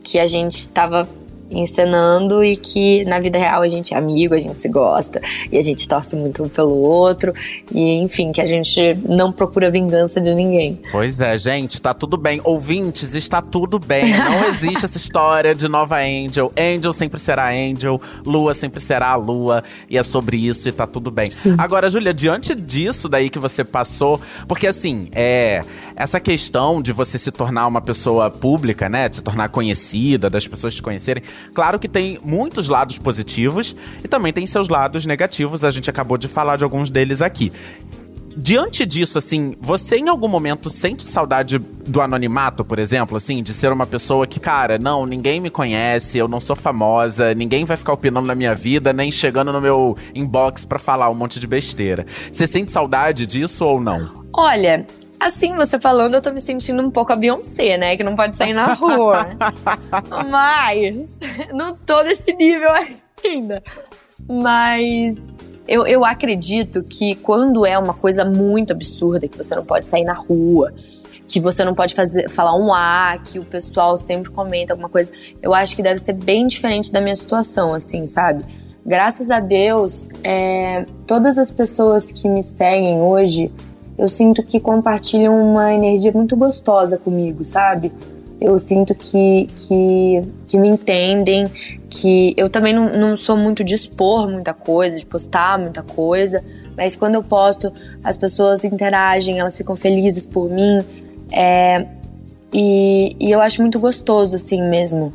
[0.02, 1.06] que a gente estava
[1.50, 5.58] encenando e que na vida real a gente é amigo, a gente se gosta e
[5.58, 7.32] a gente torce muito um pelo outro
[7.72, 10.74] e enfim, que a gente não procura vingança de ninguém.
[10.90, 12.40] Pois é, gente, tá tudo bem.
[12.44, 14.16] Ouvintes, está tudo bem.
[14.16, 16.50] Não existe essa história de nova Angel.
[16.58, 20.86] Angel sempre será Angel, Lua sempre será a Lua e é sobre isso e tá
[20.86, 21.30] tudo bem.
[21.30, 21.54] Sim.
[21.58, 25.62] Agora, Júlia, diante disso daí que você passou, porque assim, é
[25.96, 30.46] essa questão de você se tornar uma pessoa pública, né, de se tornar conhecida, das
[30.46, 31.22] pessoas te conhecerem,
[31.54, 36.16] Claro que tem muitos lados positivos e também tem seus lados negativos, a gente acabou
[36.16, 37.52] de falar de alguns deles aqui.
[38.36, 43.52] diante disso, assim, você em algum momento sente saudade do anonimato, por exemplo, assim, de
[43.52, 47.76] ser uma pessoa que, cara, não, ninguém me conhece, eu não sou famosa, ninguém vai
[47.76, 51.46] ficar opinando na minha vida, nem chegando no meu inbox para falar um monte de
[51.46, 52.06] besteira.
[52.30, 54.12] Você sente saudade disso ou não?
[54.32, 54.86] Olha,
[55.20, 57.94] Assim, você falando, eu tô me sentindo um pouco a Beyoncé, né?
[57.94, 59.26] Que não pode sair na rua.
[60.30, 61.20] Mas,
[61.52, 62.70] não tô nesse nível
[63.22, 63.62] ainda.
[64.26, 65.20] Mas
[65.68, 70.04] eu, eu acredito que quando é uma coisa muito absurda, que você não pode sair
[70.04, 70.72] na rua,
[71.28, 75.12] que você não pode fazer, falar um A, que o pessoal sempre comenta alguma coisa,
[75.42, 78.42] eu acho que deve ser bem diferente da minha situação, assim, sabe?
[78.84, 83.52] Graças a Deus, é, todas as pessoas que me seguem hoje,
[84.00, 87.92] eu sinto que compartilham uma energia muito gostosa comigo, sabe?
[88.40, 91.44] Eu sinto que, que, que me entendem,
[91.90, 96.42] que eu também não, não sou muito de expor muita coisa, de postar muita coisa,
[96.74, 97.70] mas quando eu posto,
[98.02, 100.82] as pessoas interagem, elas ficam felizes por mim.
[101.30, 101.86] É,
[102.50, 105.12] e, e eu acho muito gostoso, assim mesmo.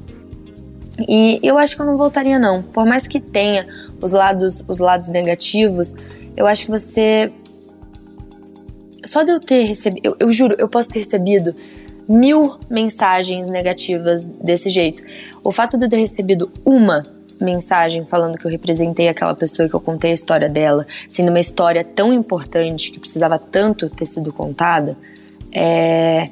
[1.10, 2.62] E eu acho que eu não voltaria, não.
[2.62, 3.66] Por mais que tenha
[4.00, 5.96] os lados, os lados negativos,
[6.38, 7.32] eu acho que você.
[9.16, 10.06] Só de eu ter recebido.
[10.06, 11.56] Eu, eu juro, eu posso ter recebido
[12.06, 15.02] mil mensagens negativas desse jeito.
[15.42, 17.02] O fato de eu ter recebido uma
[17.40, 21.30] mensagem falando que eu representei aquela pessoa e que eu contei a história dela, sendo
[21.30, 24.98] uma história tão importante que precisava tanto ter sido contada,
[25.50, 26.30] é,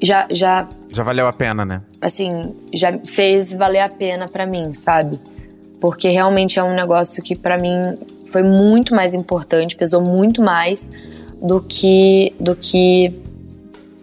[0.00, 0.66] já, já.
[0.88, 1.82] Já valeu a pena, né?
[2.00, 5.20] Assim, já fez valer a pena para mim, sabe?
[5.78, 10.88] Porque realmente é um negócio que para mim foi muito mais importante, pesou muito mais
[11.44, 13.12] do que do que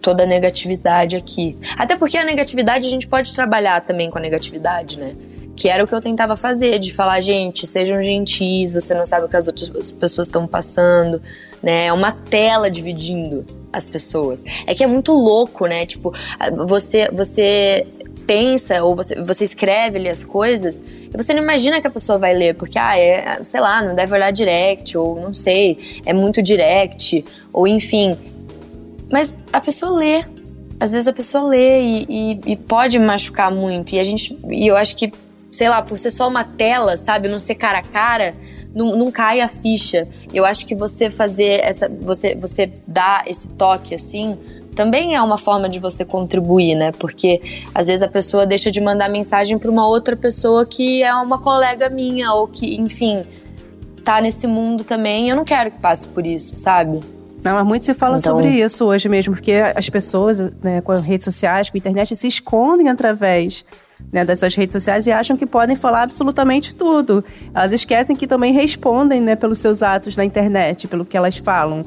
[0.00, 1.56] toda a negatividade aqui.
[1.76, 5.12] Até porque a negatividade a gente pode trabalhar também com a negatividade, né?
[5.54, 9.26] Que era o que eu tentava fazer, de falar, gente, sejam gentis, você não sabe
[9.26, 11.20] o que as outras pessoas estão passando,
[11.62, 11.86] né?
[11.86, 14.44] É uma tela dividindo as pessoas.
[14.66, 15.84] É que é muito louco, né?
[15.84, 16.12] Tipo,
[16.66, 17.86] você, você
[18.32, 22.18] pensa ou você, você escreve ali as coisas e você não imagina que a pessoa
[22.18, 26.14] vai ler, porque, ah, é, sei lá, não deve olhar direct, ou não sei, é
[26.14, 27.22] muito direct,
[27.52, 28.16] ou enfim.
[29.10, 30.24] Mas a pessoa lê.
[30.80, 33.94] Às vezes a pessoa lê e, e, e pode machucar muito.
[33.94, 34.36] E a gente.
[34.48, 35.12] E eu acho que,
[35.50, 37.28] sei lá, por ser só uma tela, sabe?
[37.28, 38.34] Não ser cara a cara,
[38.74, 40.08] não, não cai a ficha.
[40.32, 41.88] Eu acho que você fazer essa.
[42.00, 44.38] Você, você dar esse toque assim
[44.74, 46.92] também é uma forma de você contribuir, né?
[46.92, 47.40] Porque
[47.74, 51.38] às vezes a pessoa deixa de mandar mensagem para uma outra pessoa que é uma
[51.38, 53.24] colega minha ou que, enfim,
[54.04, 55.28] tá nesse mundo também.
[55.28, 57.00] Eu não quero que passe por isso, sabe?
[57.44, 58.36] Não, mas muito se fala então...
[58.36, 62.14] sobre isso hoje mesmo, porque as pessoas, né, com as redes sociais, com a internet,
[62.14, 63.64] se escondem através
[64.12, 67.24] né, das suas redes sociais e acham que podem falar absolutamente tudo.
[67.52, 71.82] Elas esquecem que também respondem né, pelos seus atos na internet, pelo que elas falam.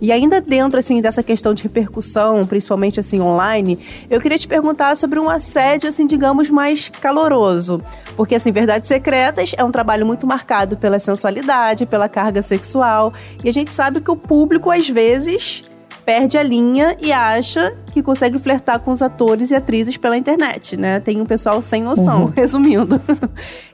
[0.00, 3.78] E ainda dentro assim dessa questão de repercussão, principalmente assim online,
[4.10, 7.82] eu queria te perguntar sobre um assédio assim, digamos, mais caloroso.
[8.16, 13.48] Porque assim, Verdades Secretas é um trabalho muito marcado pela sensualidade, pela carga sexual, e
[13.48, 15.64] a gente sabe que o público às vezes
[16.06, 20.76] perde a linha e acha que consegue flertar com os atores e atrizes pela internet,
[20.76, 21.00] né?
[21.00, 22.30] Tem um pessoal sem noção, uhum.
[22.34, 23.00] resumindo.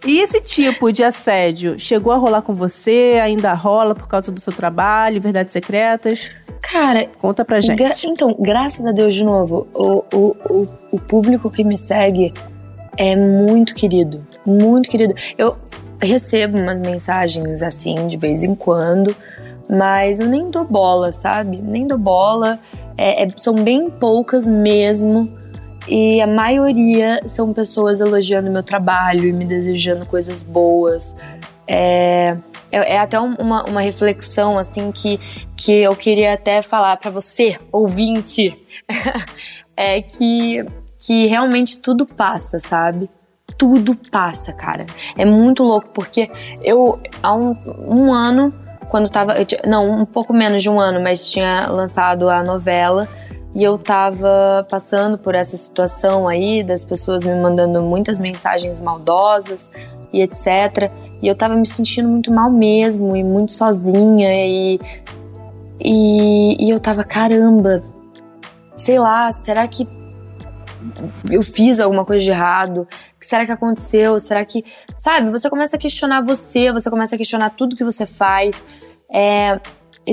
[0.07, 3.21] e esse tipo de assédio chegou a rolar com você?
[3.23, 6.31] Ainda rola por causa do seu trabalho, verdades secretas?
[6.63, 7.77] Cara, conta pra gente.
[7.77, 12.33] Gra então, graças a Deus de novo, o, o, o, o público que me segue
[12.97, 15.13] é muito querido, muito querido.
[15.37, 15.55] Eu
[16.01, 19.15] recebo umas mensagens assim de vez em quando
[19.73, 21.57] mas eu nem dou bola, sabe?
[21.57, 22.59] Nem dou bola.
[22.95, 25.33] É, é, são bem poucas mesmo.
[25.89, 31.17] E a maioria são pessoas elogiando meu trabalho e me desejando coisas boas.
[31.67, 32.37] É,
[32.71, 35.19] é, é até uma, uma reflexão assim que,
[35.57, 38.55] que eu queria até falar para você, ouvinte,
[39.75, 40.67] é que,
[41.01, 43.09] que realmente tudo passa, sabe?
[43.57, 44.85] Tudo passa, cara.
[45.17, 46.31] É muito louco, porque
[46.63, 47.57] eu, há um,
[47.89, 48.53] um ano,
[48.93, 49.41] quando tava.
[49.41, 53.09] Eu, não, um pouco menos de um ano, mas tinha lançado a novela.
[53.55, 59.71] E eu tava passando por essa situação aí, das pessoas me mandando muitas mensagens maldosas
[60.13, 60.91] e etc.
[61.23, 64.79] E eu tava me sentindo muito mal mesmo, e muito sozinha, e.
[65.85, 67.83] E, e eu tava, caramba,
[68.77, 69.89] sei lá, será que
[71.29, 72.87] eu fiz alguma coisa de errado?
[73.25, 74.19] Será que aconteceu?
[74.21, 74.65] Será que.
[74.97, 78.65] Sabe, você começa a questionar você, você começa a questionar tudo que você faz.
[79.13, 79.61] É,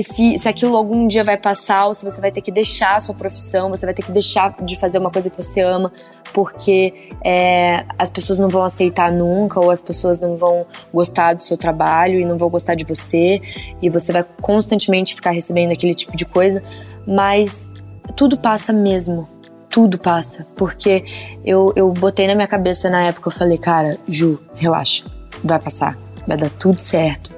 [0.00, 3.00] se, se aquilo algum dia vai passar ou se você vai ter que deixar a
[3.00, 5.92] sua profissão, você vai ter que deixar de fazer uma coisa que você ama
[6.32, 11.42] porque é, as pessoas não vão aceitar nunca ou as pessoas não vão gostar do
[11.42, 13.40] seu trabalho e não vão gostar de você
[13.82, 16.62] e você vai constantemente ficar recebendo aquele tipo de coisa,
[17.06, 17.68] mas
[18.16, 19.28] tudo passa mesmo.
[19.70, 20.46] Tudo passa.
[20.56, 21.04] Porque
[21.44, 25.04] eu, eu botei na minha cabeça na época, eu falei, cara, Ju, relaxa,
[25.42, 25.96] vai passar,
[26.26, 27.32] vai dar tudo certo.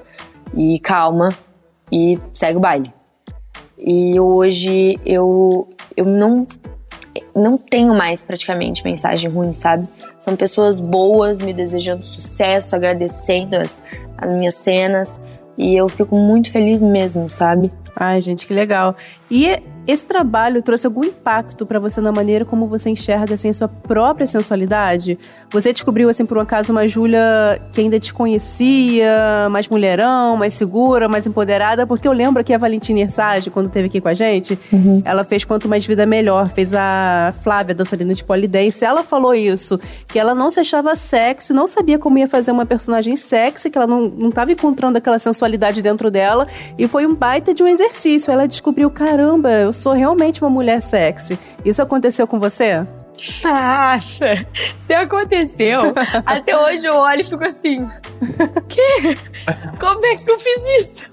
[0.55, 1.37] E calma,
[1.91, 2.91] e segue o baile.
[3.78, 6.47] E hoje eu, eu não,
[7.35, 9.89] não tenho mais praticamente mensagem ruim, sabe?
[10.18, 13.83] São pessoas boas me desejando sucesso, agradecendo as,
[14.16, 15.20] as minhas cenas.
[15.59, 17.70] E eu fico muito feliz mesmo, sabe?
[17.95, 18.97] Ai, gente, que legal.
[19.30, 23.55] E esse trabalho trouxe algum impacto para você na maneira como você enxerga assim, a
[23.55, 25.18] sua própria sensualidade?
[25.53, 30.55] Você descobriu, assim, por um acaso, uma Júlia que ainda te conhecia, mais mulherão, mais
[30.55, 31.86] segura, mais empoderada?
[31.86, 35.03] Porque eu lembro que a Valentina Ersage, quando esteve aqui com a gente, uhum.
[35.05, 38.82] ela fez Quanto Mais Vida Melhor, fez a Flávia, dançarina de polidense.
[38.82, 39.78] Ela falou isso,
[40.09, 43.76] que ela não se achava sexy, não sabia como ia fazer uma personagem sexy, que
[43.76, 46.46] ela não estava encontrando aquela sensualidade dentro dela.
[46.78, 48.32] E foi um baita de um exercício.
[48.32, 51.38] Ela descobriu, caramba, eu sou realmente uma mulher sexy.
[51.62, 52.86] Isso aconteceu com você?
[53.44, 54.46] Nossa,
[54.86, 55.92] se aconteceu,
[56.24, 57.86] até hoje eu olho e fico assim:
[58.68, 59.16] que?
[59.78, 61.06] Como é que eu fiz isso?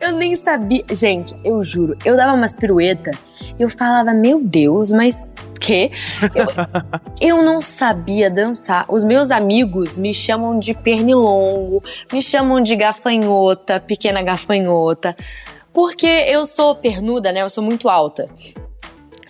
[0.00, 0.84] Eu nem sabia.
[0.90, 3.16] Gente, eu juro, eu dava umas piruetas
[3.58, 5.24] e eu falava: Meu Deus, mas
[5.58, 5.90] que?
[6.34, 8.86] Eu, eu não sabia dançar.
[8.88, 11.82] Os meus amigos me chamam de pernilongo,
[12.12, 15.16] me chamam de gafanhota, pequena gafanhota.
[15.72, 17.42] Porque eu sou pernuda, né?
[17.42, 18.26] Eu sou muito alta.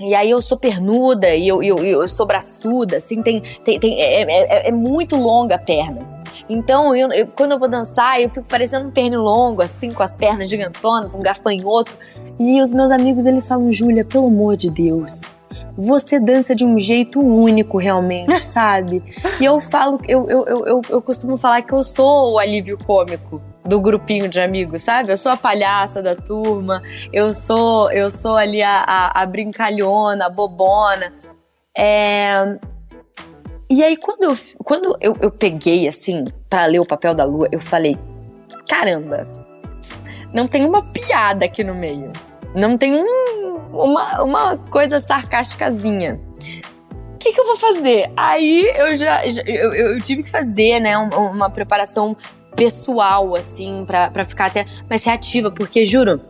[0.00, 4.00] E aí eu sou pernuda e eu, eu, eu sou braçuda, assim, tem, tem, tem
[4.00, 6.06] é, é, é, muito longa a perna.
[6.48, 10.14] Então, eu, eu, quando eu vou dançar, eu fico parecendo um pernilongo, assim, com as
[10.14, 11.92] pernas gigantonas, um gafanhoto.
[12.38, 15.32] E os meus amigos, eles falam, Júlia, pelo amor de Deus,
[15.76, 19.02] você dança de um jeito único, realmente, sabe?
[19.40, 23.40] E eu falo, eu, eu, eu, eu, costumo falar que eu sou o alívio cômico
[23.68, 25.12] do grupinho de amigos, sabe?
[25.12, 30.26] Eu sou a palhaça da turma, eu sou eu sou ali a, a, a brincalhona,
[30.26, 31.12] a bobona.
[31.76, 32.58] É...
[33.70, 37.46] E aí, quando eu, quando eu, eu peguei, assim, para ler o papel da lua,
[37.52, 37.98] eu falei:
[38.66, 39.28] caramba,
[40.32, 42.10] não tem uma piada aqui no meio.
[42.54, 46.18] Não tem um, uma, uma coisa sarcásticazinha.
[47.14, 48.10] O que, que eu vou fazer?
[48.16, 52.16] Aí eu já, já eu, eu, tive que fazer, né, uma, uma preparação
[52.56, 56.20] pessoal, assim, pra ficar até mais reativa, porque juro,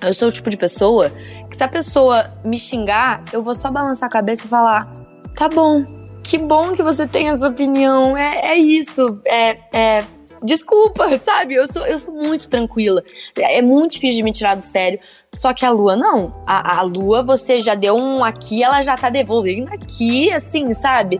[0.00, 1.10] eu sou o tipo de pessoa
[1.50, 4.92] que se a pessoa me xingar, eu vou só balançar a cabeça e falar:
[5.34, 5.84] tá bom,
[6.22, 10.04] que bom que você tem essa opinião, é, é isso, é, é.
[10.42, 11.54] Desculpa, sabe?
[11.54, 13.02] Eu sou, eu sou muito tranquila.
[13.36, 15.00] É muito difícil de me tirar do sério.
[15.34, 16.42] Só que a lua não.
[16.46, 21.18] A, a lua, você já deu um aqui, ela já tá devolvendo aqui, assim, sabe?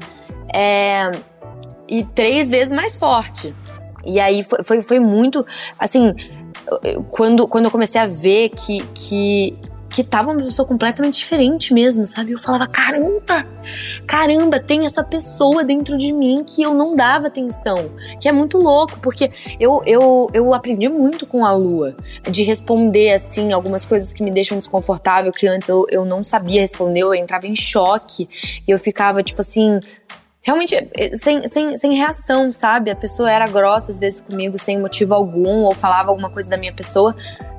[0.53, 1.11] É.
[1.89, 3.55] E três vezes mais forte.
[4.07, 5.45] E aí foi, foi, foi muito.
[5.79, 6.15] Assim,
[7.11, 9.57] quando, quando eu comecei a ver que, que,
[9.89, 12.33] que tava uma pessoa completamente diferente mesmo, sabe?
[12.33, 13.47] Eu falava, caramba,
[14.07, 17.91] caramba, tem essa pessoa dentro de mim que eu não dava atenção.
[18.21, 19.31] Que é muito louco, porque
[19.61, 21.95] eu, eu, eu aprendi muito com a lua,
[22.29, 26.61] de responder, assim, algumas coisas que me deixam desconfortável, que antes eu, eu não sabia
[26.61, 28.29] responder, eu entrava em choque,
[28.67, 29.81] e eu ficava, tipo assim,
[30.47, 32.91] realmente eh, sem, sem, sem reação, sabe?
[32.91, 36.57] A pessoa era grossa às vezes comigo sem motivo algum, ou falava alguma coisa da
[36.57, 37.15] minha pessoa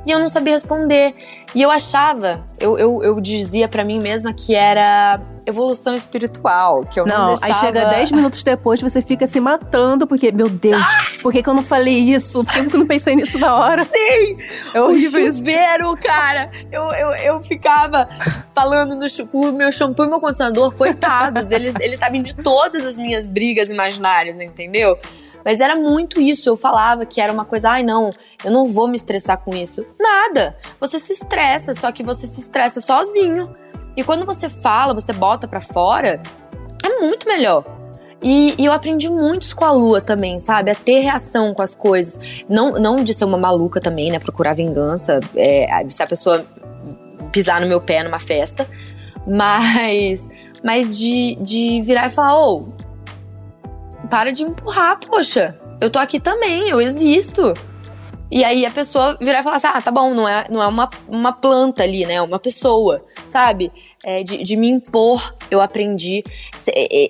[0.07, 1.13] e eu não sabia responder.
[1.53, 6.99] E eu achava, eu, eu, eu dizia para mim mesma que era evolução espiritual, que
[6.99, 7.53] eu não, não deixava...
[7.53, 11.05] aí chega 10 minutos depois, você fica se matando, porque, meu Deus, ah!
[11.21, 12.43] por que, que eu não falei isso?
[12.43, 13.85] Por que eu não pensei nisso na hora?
[13.85, 14.37] Sim!
[14.73, 15.97] É o chuveiro, isso.
[15.97, 16.51] cara!
[16.71, 18.07] Eu, eu, eu ficava
[18.53, 22.97] falando no o meu shampoo e meu condicionador, coitados, eles, eles sabem de todas as
[22.97, 24.97] minhas brigas imaginárias, entendeu?
[25.43, 26.49] Mas era muito isso.
[26.49, 28.11] Eu falava que era uma coisa, ai não,
[28.43, 29.85] eu não vou me estressar com isso.
[29.99, 30.57] Nada.
[30.79, 33.55] Você se estressa, só que você se estressa sozinho.
[33.95, 36.19] E quando você fala, você bota para fora,
[36.83, 37.65] é muito melhor.
[38.21, 40.71] E, e, eu aprendi muito com a lua também, sabe?
[40.71, 42.19] A ter reação com as coisas.
[42.49, 44.19] Não, não de ser uma maluca também, né?
[44.19, 45.19] Procurar vingança.
[45.35, 46.45] É, se a pessoa
[47.31, 48.67] pisar no meu pé numa festa.
[49.27, 50.27] Mas,
[50.63, 52.76] mas de, de virar e falar: ô, oh,
[54.07, 55.59] para de empurrar, poxa.
[55.79, 57.53] Eu tô aqui também, eu existo.
[58.29, 60.67] E aí a pessoa virar e falar assim: ah, tá bom, não é, não é
[60.67, 62.15] uma, uma planta ali, né?
[62.15, 63.71] É uma pessoa, sabe?
[64.03, 66.23] É, de, de me impor, eu aprendi.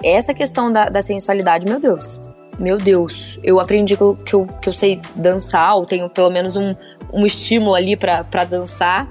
[0.03, 2.19] Essa questão da, da sensualidade, meu Deus.
[2.59, 6.29] meu Deus, eu aprendi que eu, que eu, que eu sei dançar, ou tenho pelo
[6.29, 6.73] menos um,
[7.13, 9.07] um estímulo ali pra dançar.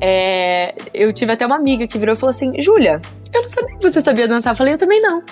[0.00, 3.00] É, eu tive até uma amiga que virou e falou assim: Júlia,
[3.32, 4.52] eu não sabia que você sabia dançar.
[4.52, 5.22] Eu falei, eu também não.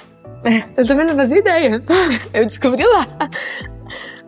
[0.77, 1.83] Eu também não fazia ideia.
[2.33, 3.07] Eu descobri lá.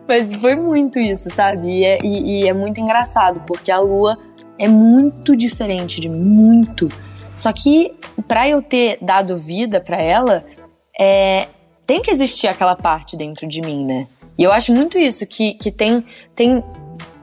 [0.07, 1.67] Mas foi muito isso, sabe?
[1.67, 4.17] E é, e, e é muito engraçado, porque a lua
[4.57, 6.91] é muito diferente de mim, muito.
[7.35, 7.93] Só que
[8.27, 10.43] para eu ter dado vida para ela,
[10.99, 11.47] é,
[11.85, 14.07] tem que existir aquela parte dentro de mim, né?
[14.37, 16.05] E eu acho muito isso, que, que tem,
[16.35, 16.63] tem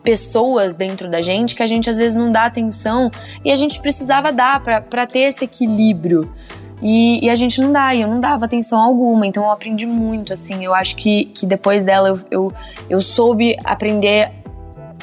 [0.02, 3.10] pessoas dentro da gente que a gente às vezes não dá atenção
[3.44, 6.32] e a gente precisava dar para ter esse equilíbrio.
[6.82, 9.84] E, e, a gente não dá, e eu não dava atenção alguma, então eu aprendi
[9.86, 10.64] muito, assim.
[10.64, 12.52] Eu acho que, que depois dela eu, eu,
[12.88, 14.32] eu soube aprender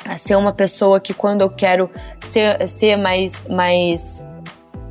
[0.05, 4.23] a ser uma pessoa que quando eu quero ser, ser mais, mais.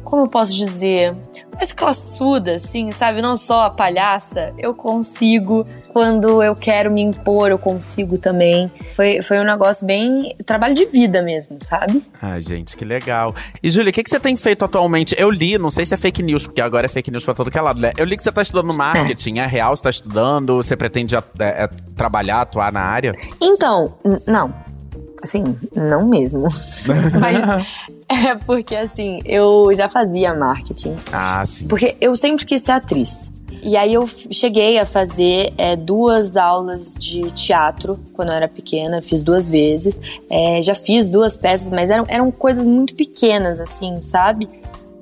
[0.04, 1.16] Como eu posso dizer?
[1.56, 3.20] Mais classuda, assim, sabe?
[3.20, 4.52] Não só a palhaça.
[4.58, 5.66] Eu consigo.
[5.92, 8.70] Quando eu quero me impor, eu consigo também.
[8.94, 10.36] Foi, foi um negócio bem.
[10.44, 12.02] trabalho de vida mesmo, sabe?
[12.20, 13.34] Ai, gente, que legal.
[13.62, 15.14] E, Júlia, o que, que você tem feito atualmente?
[15.18, 17.50] Eu li, não sei se é fake news, porque agora é fake news pra todo
[17.50, 17.92] que é lado, né?
[17.96, 19.38] Eu li que você tá estudando marketing.
[19.38, 19.74] É, é real?
[19.74, 20.56] Você tá estudando?
[20.56, 23.14] Você pretende é, é, trabalhar, atuar na área?
[23.40, 23.94] Então,
[24.26, 24.75] não.
[25.22, 25.42] Assim,
[25.74, 26.42] não mesmo.
[27.20, 27.66] Mas
[28.08, 30.96] é porque, assim, eu já fazia marketing.
[31.12, 31.66] Ah, sim.
[31.66, 33.32] Porque eu sempre quis ser atriz.
[33.62, 39.02] E aí eu cheguei a fazer é, duas aulas de teatro quando eu era pequena,
[39.02, 40.00] fiz duas vezes.
[40.30, 44.48] É, já fiz duas peças, mas eram, eram coisas muito pequenas, assim, sabe?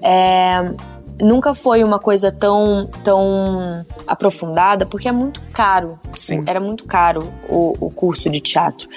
[0.00, 0.72] É,
[1.20, 5.98] nunca foi uma coisa tão, tão aprofundada, porque é muito caro.
[6.14, 6.42] Sim.
[6.46, 8.88] Era muito caro o, o curso de teatro.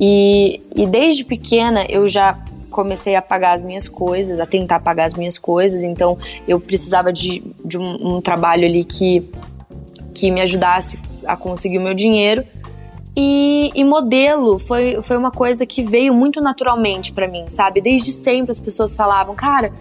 [0.00, 2.38] E, e desde pequena eu já
[2.70, 7.12] comecei a pagar as minhas coisas, a tentar pagar as minhas coisas, então eu precisava
[7.12, 9.28] de, de um, um trabalho ali que,
[10.14, 12.44] que me ajudasse a conseguir o meu dinheiro.
[13.16, 17.80] E, e, modelo foi, foi uma coisa que veio muito naturalmente para mim, sabe?
[17.80, 19.72] Desde sempre as pessoas falavam, cara,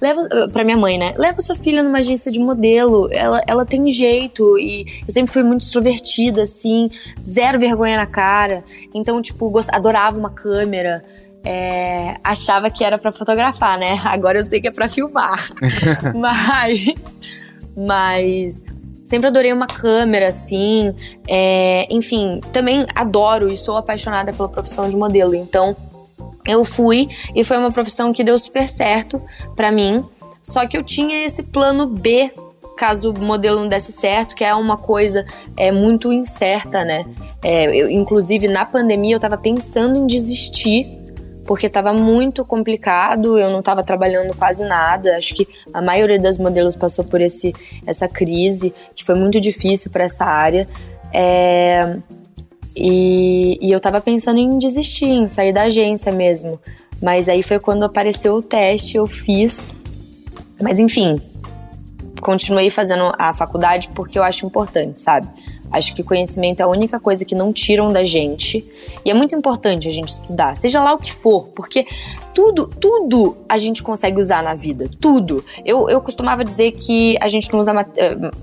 [0.00, 1.14] leva para minha mãe, né?
[1.16, 3.08] Leva sua filha numa agência de modelo.
[3.12, 6.90] Ela, ela tem jeito e eu sempre fui muito extrovertida assim,
[7.22, 8.64] zero vergonha na cara.
[8.94, 9.70] Então, tipo, gost...
[9.72, 11.04] adorava uma câmera.
[11.44, 14.00] É, achava que era para fotografar, né?
[14.04, 15.48] Agora eu sei que é para filmar.
[16.14, 16.94] mas
[17.76, 18.62] mas
[19.04, 20.94] sempre adorei uma câmera, assim.
[21.28, 25.34] É, enfim, também adoro e sou apaixonada pela profissão de modelo.
[25.34, 25.76] Então,
[26.48, 29.20] eu fui e foi uma profissão que deu super certo
[29.54, 30.04] para mim.
[30.42, 32.32] Só que eu tinha esse plano B
[32.76, 35.24] caso o modelo não desse certo, que é uma coisa
[35.56, 37.06] é, muito incerta, né?
[37.42, 40.86] É, eu, inclusive, na pandemia, eu tava pensando em desistir,
[41.46, 45.16] porque tava muito complicado, eu não tava trabalhando quase nada.
[45.16, 47.54] Acho que a maioria das modelos passou por esse,
[47.86, 50.68] essa crise, que foi muito difícil para essa área.
[51.12, 51.96] É,
[52.76, 56.60] e, e eu tava pensando em desistir, em sair da agência mesmo.
[57.02, 59.74] Mas aí foi quando apareceu o teste, eu fiz.
[60.62, 61.20] Mas enfim,
[62.20, 65.28] continuei fazendo a faculdade porque eu acho importante, sabe?
[65.70, 68.64] Acho que conhecimento é a única coisa que não tiram da gente.
[69.04, 71.86] E é muito importante a gente estudar, seja lá o que for, porque
[72.36, 74.90] tudo, tudo a gente consegue usar na vida.
[75.00, 75.42] Tudo.
[75.64, 77.72] Eu, eu costumava dizer que a gente não usa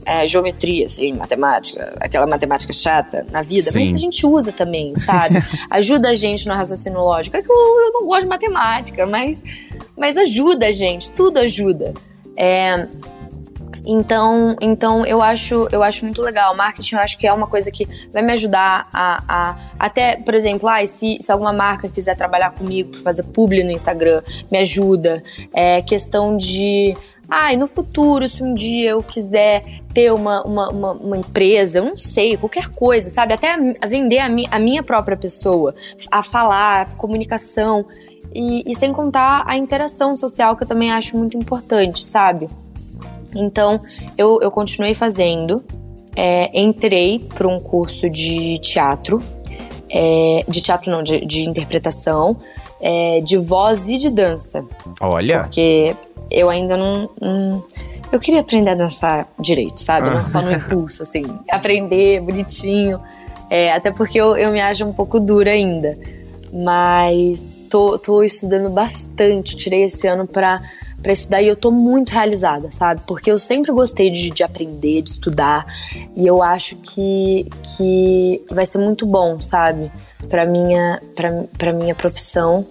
[0.04, 3.80] é, geometria, assim, matemática, aquela matemática chata na vida, Sim.
[3.80, 5.44] mas a gente usa também, sabe?
[5.70, 7.38] ajuda a gente no raciocínio lógico.
[7.38, 9.44] É que eu, eu não gosto de matemática, mas,
[9.96, 11.94] mas ajuda a gente, tudo ajuda.
[12.36, 12.88] É,
[13.86, 16.56] então, então eu acho, eu acho muito legal.
[16.56, 20.34] Marketing eu acho que é uma coisa que vai me ajudar a, a até, por
[20.34, 24.58] exemplo, ah, se, se alguma marca quiser trabalhar comigo para fazer publi no Instagram, me
[24.60, 25.24] ajuda.
[25.54, 26.96] É questão de
[27.30, 29.64] ah, e no futuro, se um dia eu quiser
[29.94, 33.34] ter uma, uma, uma, uma, empresa, eu não sei, qualquer coisa, sabe?
[33.34, 33.56] Até
[33.88, 35.74] vender a, mi, a minha própria pessoa,
[36.12, 37.86] a falar, a comunicação.
[38.36, 42.50] E, e sem contar a interação social, que eu também acho muito importante, sabe?
[43.36, 43.82] Então,
[44.18, 45.64] eu, eu continuei fazendo,
[46.16, 49.22] é, entrei para um curso de teatro,
[49.90, 52.36] é, de teatro não, de, de interpretação,
[52.82, 54.66] é, de voz e de dança.
[55.00, 55.42] Olha!
[55.42, 55.96] Porque
[56.30, 57.64] eu ainda não, não
[58.14, 60.08] eu queria aprender a dançar direito, sabe?
[60.12, 60.54] Não só no ah.
[60.58, 61.24] impulso, assim.
[61.50, 63.02] Aprender bonitinho.
[63.50, 65.98] É, até porque eu, eu me acho um pouco dura ainda.
[66.54, 69.56] Mas tô, tô estudando bastante.
[69.56, 70.62] Tirei esse ano pra
[71.04, 73.01] para estudar e eu tô muito realizada, sabe?
[73.06, 75.66] Porque eu sempre gostei de, de aprender, de estudar
[76.16, 79.91] e eu acho que, que vai ser muito bom, sabe?
[80.30, 81.01] Para minha,
[81.58, 82.66] pra, minha profissão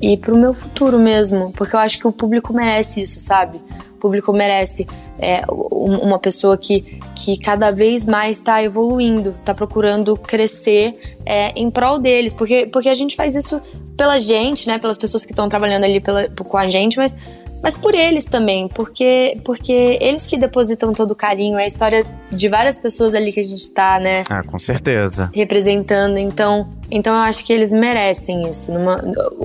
[0.00, 3.60] e pro meu futuro mesmo, porque eu acho que o público merece isso, sabe?
[3.96, 4.86] O público merece
[5.18, 11.70] é, uma pessoa que, que cada vez mais está evoluindo, está procurando crescer é, em
[11.70, 13.60] prol deles, porque, porque a gente faz isso
[13.98, 17.16] pela gente, né, pelas pessoas que estão trabalhando ali pela, com a gente, mas
[17.62, 22.06] mas por eles também, porque porque eles que depositam todo o carinho, é a história
[22.30, 24.24] de várias pessoas ali que a gente tá, né?
[24.28, 25.30] Ah, com certeza.
[25.34, 28.72] Representando, então, então eu acho que eles merecem isso.
[28.72, 29.02] Numa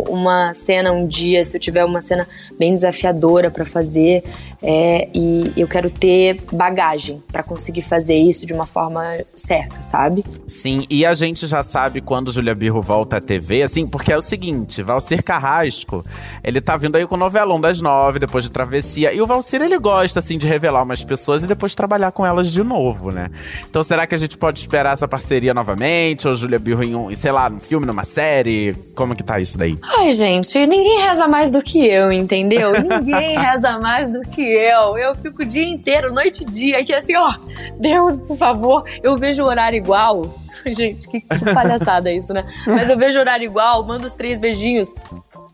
[0.08, 4.24] uma cena um dia, se eu tiver uma cena bem desafiadora para fazer,
[4.64, 9.04] é, e eu quero ter bagagem para conseguir fazer isso de uma forma
[9.36, 10.24] certa, sabe?
[10.48, 14.18] Sim, e a gente já sabe quando Julia Birro volta à TV, assim, porque é
[14.18, 16.06] o seguinte, Valcir Carrasco,
[16.42, 19.62] ele tá vindo aí com o novelão das nove, depois de Travessia, e o Valcir,
[19.62, 23.30] ele gosta, assim, de revelar umas pessoas e depois trabalhar com elas de novo, né?
[23.70, 27.14] Então será que a gente pode esperar essa parceria novamente, ou Julia Birro em um,
[27.14, 28.74] sei lá, num filme, numa série?
[28.96, 29.78] Como que tá isso daí?
[29.98, 32.72] Ai, gente, ninguém reza mais do que eu, entendeu?
[32.80, 34.53] ninguém reza mais do que eu.
[34.56, 37.34] Eu fico o dia inteiro, noite e dia, aqui assim, ó,
[37.80, 40.40] Deus, por favor, eu vejo o horário igual.
[40.68, 42.46] Gente, que, que palhaçada isso, né?
[42.68, 44.94] Mas eu vejo o horário igual, mando os três beijinhos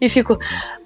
[0.02, 0.38] e fico,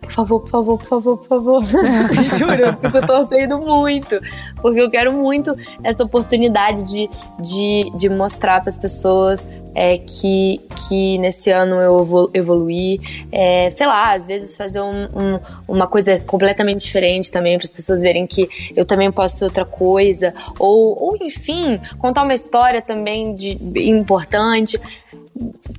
[0.01, 1.63] por favor, por favor, por favor, por favor.
[2.37, 4.19] Juro, eu fico torcendo muito,
[4.61, 7.09] porque eu quero muito essa oportunidade de,
[7.39, 9.45] de, de mostrar para as pessoas
[9.75, 12.99] é, que, que nesse ano eu evoluí.
[13.31, 17.71] É, sei lá, às vezes fazer um, um, uma coisa completamente diferente também, para as
[17.71, 20.33] pessoas verem que eu também posso ser outra coisa.
[20.59, 23.57] Ou, ou enfim, contar uma história também de,
[23.89, 24.79] importante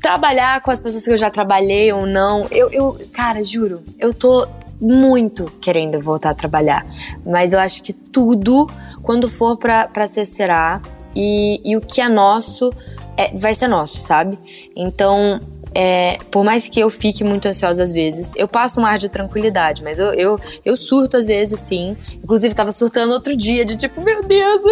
[0.01, 2.47] trabalhar com as pessoas que eu já trabalhei ou não.
[2.51, 4.47] Eu, eu, cara, juro, eu tô
[4.81, 6.87] muito querendo voltar a trabalhar.
[7.25, 8.69] Mas eu acho que tudo,
[9.03, 10.81] quando for pra, pra ser, será.
[11.15, 12.73] E, e o que é nosso,
[13.17, 14.39] é, vai ser nosso, sabe?
[14.75, 15.41] Então,
[15.75, 19.09] é, por mais que eu fique muito ansiosa às vezes, eu passo um ar de
[19.09, 21.97] tranquilidade, mas eu, eu, eu surto às vezes, sim.
[22.23, 24.63] Inclusive, tava surtando outro dia, de tipo, meu Deus!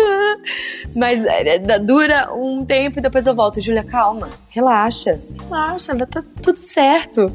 [0.95, 3.61] Mas é, é dura um tempo e depois eu volto.
[3.61, 7.33] Júlia, calma, relaxa, relaxa, vai tá tudo certo.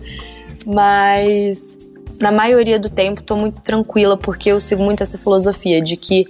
[0.65, 1.77] Mas
[2.19, 6.25] na maioria do tempo tô muito tranquila, porque eu sigo muito essa filosofia de que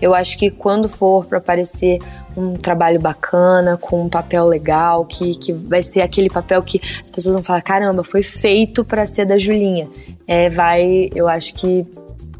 [0.00, 2.00] eu acho que quando for para aparecer
[2.36, 7.10] um trabalho bacana, com um papel legal, que, que vai ser aquele papel que as
[7.10, 9.88] pessoas vão falar: caramba, foi feito para ser da Julinha.
[10.26, 11.86] É, vai, eu acho que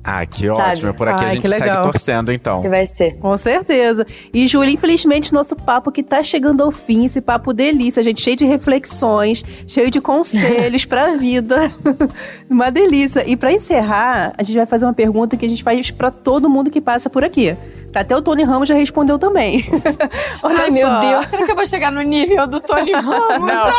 [0.05, 0.71] ah, que Sabe?
[0.73, 0.95] ótimo.
[0.95, 2.61] Por aqui Ai, a gente segue torcendo, então.
[2.61, 3.17] Que vai ser.
[3.19, 4.05] Com certeza.
[4.35, 8.37] E, Júlia, infelizmente, nosso papo que tá chegando ao fim, esse papo delícia, gente, cheio
[8.37, 11.71] de reflexões, cheio de conselhos pra vida.
[12.51, 13.25] uma delícia.
[13.29, 16.51] E para encerrar, a gente vai fazer uma pergunta que a gente faz para todo
[16.51, 17.57] mundo que passa por aqui.
[17.95, 19.65] Até o Tony Ramos já respondeu também.
[20.43, 20.73] Ai, só.
[20.73, 23.47] meu Deus, será que eu vou chegar no nível do Tony Ramos?
[23.53, 23.73] Não,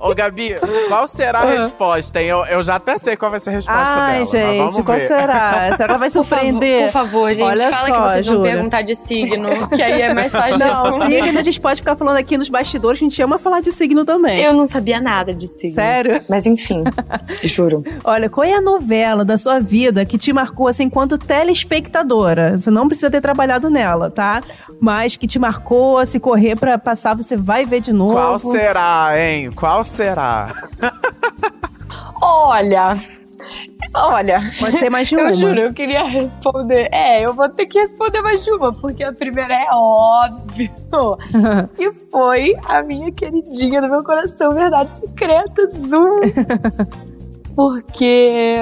[0.00, 0.56] ó, ô, Gabi,
[0.88, 2.28] qual será a resposta, hein?
[2.28, 4.26] Eu, eu já até sei qual vai ser a resposta Ai, dela.
[4.26, 5.06] gente, qual ver.
[5.06, 5.76] será?
[5.76, 6.82] Será que ela vai surpreender?
[6.84, 9.82] Por favor, por favor gente, Olha fala só, que vocês vão perguntar de signo, que
[9.82, 13.04] aí é mais fácil Não, signo a gente pode ficar falando aqui nos bastidores, a
[13.04, 14.40] gente ama falar de signo também.
[14.42, 15.74] Eu não sabia nada de signo.
[15.74, 16.20] Sério?
[16.28, 16.82] Mas enfim,
[17.44, 17.82] juro.
[18.02, 22.58] Olha, qual é a novela da sua vida que te marcou assim enquanto telespectadora?
[22.58, 24.42] Você não precisa ter trabalhado trabalhado nela, tá?
[24.80, 28.14] Mas que te marcou, se correr para passar, você vai ver de novo.
[28.14, 29.50] Qual será, hein?
[29.52, 30.52] Qual será?
[32.20, 32.96] Olha,
[33.96, 35.30] Olha, pode ser mais de uma.
[35.30, 36.88] Eu juro, eu queria responder.
[36.90, 40.70] É, eu vou ter que responder mais de uma, porque a primeira é óbvio.
[41.78, 46.20] e foi a minha queridinha do meu coração, Verdade Secreta, Zoom.
[47.54, 48.58] porque.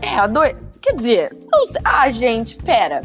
[0.00, 0.54] É, a dois.
[0.80, 1.80] Quer dizer, não sei.
[1.84, 3.02] Ah, gente, pera.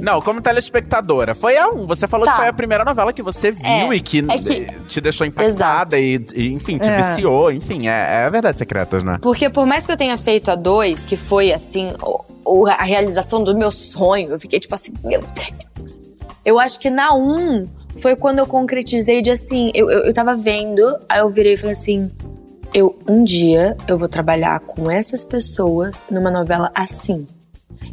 [0.00, 1.86] Não, como telespectadora, foi a um.
[1.86, 2.32] Você falou tá.
[2.32, 5.26] que foi a primeira novela que você viu é, e que, é que, te deixou
[5.26, 6.96] impactada e, e, enfim, te é.
[6.96, 7.52] viciou.
[7.52, 9.18] Enfim, é, é verdade secretas, né?
[9.22, 11.94] Porque por mais que eu tenha feito a dois, que foi assim,
[12.44, 15.94] o, a realização do meu sonho, eu fiquei tipo assim, meu Deus.
[16.44, 20.34] Eu acho que na um foi quando eu concretizei de assim, eu, eu, eu tava
[20.34, 22.10] vendo, aí eu virei e falei assim
[22.72, 27.26] eu um dia eu vou trabalhar com essas pessoas numa novela assim.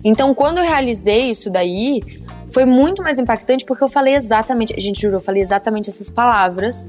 [0.04, 2.02] Então, quando eu realizei isso daí,
[2.48, 6.10] foi muito mais impactante porque eu falei exatamente, a gente jurou, eu falei exatamente essas
[6.10, 6.88] palavras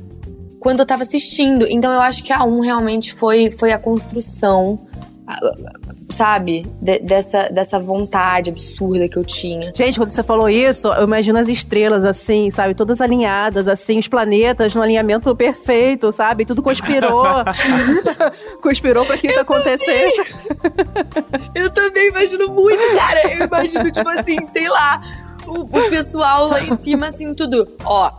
[0.58, 1.66] quando eu tava assistindo.
[1.68, 4.78] Então, eu acho que a um realmente foi foi a construção
[6.10, 6.66] sabe?
[6.80, 9.72] De, dessa, dessa vontade absurda que eu tinha.
[9.74, 12.74] Gente, quando você falou isso, eu imagino as estrelas assim, sabe?
[12.74, 16.44] Todas alinhadas, assim, os planetas no alinhamento perfeito, sabe?
[16.44, 17.24] Tudo conspirou.
[18.62, 20.24] conspirou pra que isso eu acontecesse.
[20.24, 21.50] Também.
[21.54, 23.32] eu também imagino muito, cara.
[23.32, 25.02] Eu imagino, tipo assim, sei lá,
[25.46, 27.68] o, o pessoal lá em cima, assim, tudo.
[27.84, 28.12] Ó.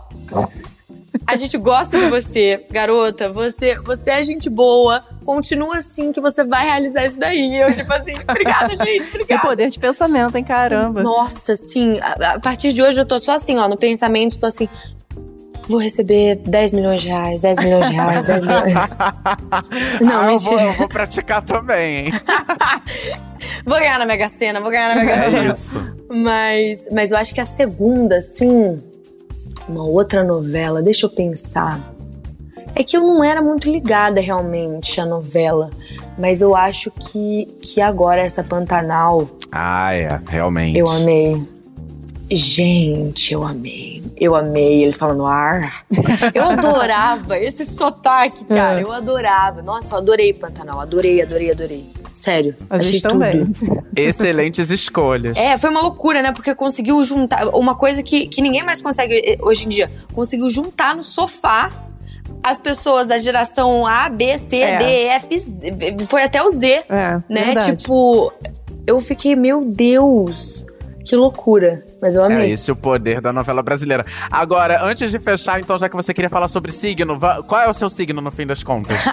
[1.26, 3.30] A gente gosta de você, garota.
[3.32, 7.60] Você, você é gente boa continua assim que você vai realizar isso daí.
[7.60, 9.42] Eu, tipo assim, obrigada, gente, Que obrigada.
[9.42, 10.44] poder de pensamento, hein?
[10.44, 11.02] Caramba.
[11.02, 11.98] Nossa, sim.
[12.00, 14.68] A, a partir de hoje eu tô só assim, ó, no pensamento, tô assim.
[15.68, 18.74] Vou receber 10 milhões de reais, 10 milhões de reais, 10 milhões.
[20.02, 22.12] Não, ah, eu vou, eu vou praticar também, hein?
[23.66, 25.38] Vou ganhar na Mega Sena, vou ganhar na Mega Sena.
[25.38, 25.94] É isso.
[26.08, 28.80] Mas, mas eu acho que a segunda, assim,
[29.68, 31.80] uma outra novela, deixa eu pensar.
[32.74, 35.70] É que eu não era muito ligada realmente à novela,
[36.18, 40.78] mas eu acho que, que agora essa Pantanal Ah, é, realmente.
[40.78, 41.42] eu amei.
[42.30, 44.02] Gente, eu amei.
[44.16, 45.84] Eu amei eles falando ar.
[46.32, 48.80] Eu adorava esse sotaque, cara.
[48.80, 48.82] É.
[48.82, 49.60] Eu adorava.
[49.62, 50.80] Nossa, eu adorei Pantanal.
[50.80, 51.90] Adorei, adorei, adorei.
[52.22, 52.54] Sério.
[52.70, 53.12] A achei gente tudo.
[53.14, 53.52] também.
[53.96, 55.36] Excelentes escolhas.
[55.36, 56.30] É, foi uma loucura, né?
[56.30, 59.90] Porque conseguiu juntar uma coisa que, que ninguém mais consegue eh, hoje em dia.
[60.14, 61.72] Conseguiu juntar no sofá
[62.44, 64.76] as pessoas da geração A, B, C, É.
[64.78, 67.44] D, E, F, foi até o Z, É, né?
[67.46, 67.76] verdade.
[67.76, 68.32] Tipo,
[68.86, 70.64] eu fiquei, meu Deus,
[71.04, 71.84] que loucura.
[72.00, 72.52] Mas eu É amei.
[72.52, 74.04] esse o poder da novela brasileira.
[74.30, 77.72] Agora, antes de fechar, então, já que você queria falar sobre signo, qual é o
[77.72, 78.96] seu signo no fim das contas?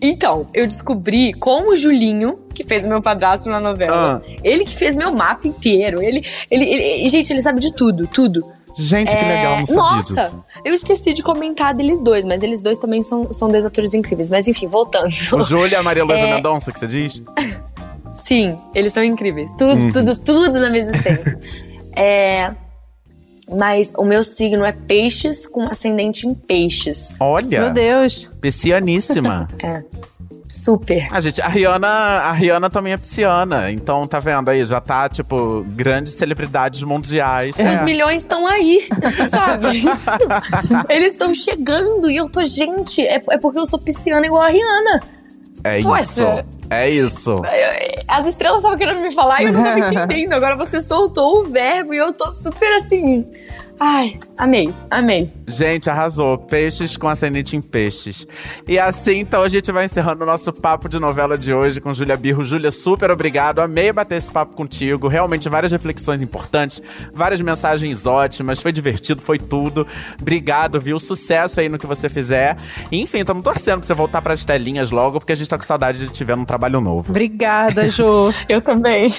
[0.00, 4.22] Então, eu descobri com o Julinho, que fez o meu padrasto na novela.
[4.24, 4.30] Ah.
[4.44, 6.02] Ele que fez meu mapa inteiro.
[6.02, 8.46] Ele, ele, ele- gente, ele sabe de tudo, tudo.
[8.78, 10.44] Gente, que É, legal, não sabia Nossa, disso.
[10.62, 14.28] eu esqueci de comentar deles dois, mas eles dois também são, são dois atores incríveis.
[14.28, 15.06] Mas enfim, voltando.
[15.06, 16.34] O Júlio e a Maria Luísa É.
[16.34, 17.22] Mendonça, que você diz?
[18.24, 19.50] Sim, eles são incríveis.
[19.52, 19.92] Tudo, Uhum.
[19.92, 21.38] tudo, tudo na minha existência.
[21.94, 22.52] é,
[23.48, 27.16] mas o meu signo é peixes com ascendente em peixes.
[27.20, 28.30] Olha, Meu Deus.
[28.40, 29.48] piscianíssima.
[30.48, 31.08] Super.
[31.12, 35.08] A gente, a Rihanna, a Rihanna também é pisciana, então tá vendo aí, já tá,
[35.08, 37.56] tipo, grandes celebridades mundiais.
[37.56, 37.82] Os É.
[37.84, 38.86] milhões estão aí,
[39.28, 39.82] sabe?
[40.88, 44.48] Eles estão chegando e eu tô, gente, é, é porque eu sou pisciana igual a
[44.48, 45.00] Rihanna.
[45.66, 46.02] É Poxa.
[46.02, 46.24] isso.
[46.70, 47.42] É isso.
[48.08, 50.32] As estrelas estavam querendo me falar e eu não tava entendendo.
[50.32, 53.24] Agora você soltou o verbo e eu tô super assim.
[53.78, 55.30] Ai, amei, amei.
[55.46, 56.38] Gente, arrasou.
[56.38, 58.26] Peixes com ascendente em peixes.
[58.66, 61.92] E assim, então, a gente vai encerrando o nosso papo de novela de hoje com
[61.92, 62.42] Júlia Birro.
[62.42, 63.60] Júlia, super obrigado.
[63.60, 65.08] Amei bater esse papo contigo.
[65.08, 68.62] Realmente, várias reflexões importantes, várias mensagens ótimas.
[68.62, 69.86] Foi divertido, foi tudo.
[70.20, 70.98] Obrigado, viu?
[70.98, 72.56] Sucesso aí no que você fizer.
[72.90, 75.64] E, enfim, estamos torcendo pra você voltar pras telinhas logo, porque a gente tá com
[75.64, 77.10] saudade de te ver num trabalho novo.
[77.10, 78.32] Obrigada, Ju.
[78.48, 79.12] Eu também.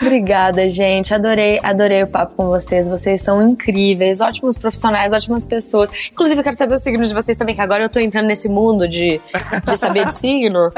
[0.00, 1.12] Obrigada, gente.
[1.12, 2.88] Adorei, adorei o papo com vocês.
[2.88, 3.81] Vocês são incríveis,
[4.20, 6.08] ótimos profissionais, ótimas pessoas.
[6.12, 8.48] Inclusive, eu quero saber o signo de vocês também, que agora eu tô entrando nesse
[8.48, 9.20] mundo de,
[9.64, 10.70] de saber de signo.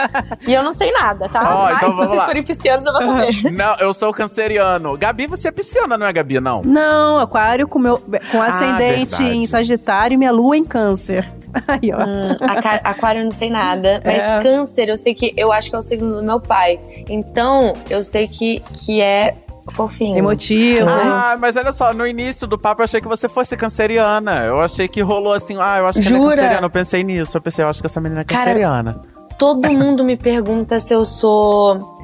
[0.46, 1.42] E eu não sei nada, tá?
[1.54, 2.26] Ó, Mas então se vocês lá.
[2.26, 3.50] forem piscianos, eu vou saber.
[3.52, 4.96] Não, eu sou canceriano.
[4.96, 6.40] Gabi, você é pisciana, não é, Gabi?
[6.40, 6.62] Não.
[6.62, 8.00] Não, aquário com, meu,
[8.30, 11.30] com ascendente Ah, em Sagitário e minha lua em câncer.
[11.68, 12.02] Aí, ó.
[12.02, 12.34] Hum,
[12.82, 14.42] aquário eu não sei nada, mas É.
[14.42, 16.80] câncer eu sei que eu acho que é o signo do meu pai.
[17.08, 19.36] Então, eu sei que, que é
[19.70, 20.16] fofinho.
[20.18, 20.88] Emotivo.
[20.88, 24.44] Ah, mas olha só, no início do papo eu achei que você fosse canceriana.
[24.44, 26.36] Eu achei que rolou assim, ah, eu acho que ela é Jura?
[26.36, 26.66] canceriana.
[26.66, 29.00] Eu pensei nisso, eu pensei, eu acho que essa menina é Cara, canceriana.
[29.38, 31.94] Todo mundo me pergunta se eu sou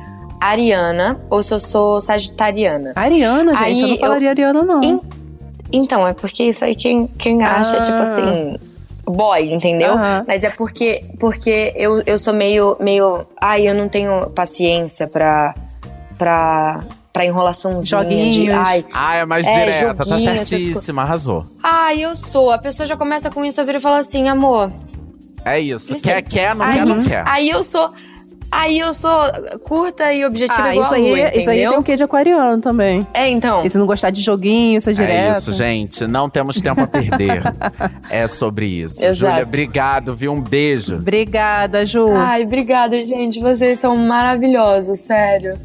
[0.41, 2.93] ariana ou se eu sou sagitariana.
[2.97, 3.63] Ariana, gente.
[3.63, 4.81] Aí eu não eu- falaria Ariana, não.
[4.83, 5.01] Em-
[5.73, 7.81] Então, é porque isso aí quem, quem acha, Ah.
[7.83, 8.59] tipo assim,
[9.07, 9.93] boy, entendeu?
[9.93, 10.25] Aham.
[10.27, 13.25] Mas é porque, porque eu, eu sou meio, meio.
[13.41, 15.55] Ai, eu não tenho paciência pra.
[16.19, 16.83] pra.
[17.13, 17.89] Pra enrolaçãozinha de.
[18.35, 18.57] Joguinhos.
[18.57, 21.45] Ai, Ah, é mais É, direta, tá certíssima, arrasou.
[21.63, 22.51] ai, eu sou.
[22.51, 24.71] A pessoa já começa com isso, eu viro e fala assim, amor.
[25.45, 25.93] É isso.
[25.93, 26.15] Licença.
[26.15, 27.25] Quer, quer, não aí, quer, não quer.
[27.27, 27.91] Aí eu sou.
[28.53, 29.13] Aí eu sou
[29.63, 31.41] curta e objetiva Ah, igual isso a aí, lua, entendeu?
[31.41, 33.07] isso aí tem um quê de aquariano também.
[33.15, 33.65] É, então.
[33.65, 35.37] E se não gostar de joguinho, isso é direto.
[35.37, 36.05] É isso, gente.
[36.09, 37.43] Não temos tempo a perder.
[38.11, 38.97] é sobre isso.
[38.99, 39.15] Exato.
[39.15, 40.33] Júlia, obrigado, viu?
[40.33, 40.97] Um beijo.
[40.97, 42.09] Obrigada, Ju.
[42.17, 43.39] Ai, obrigada, gente.
[43.41, 45.57] Vocês são maravilhosos, sério.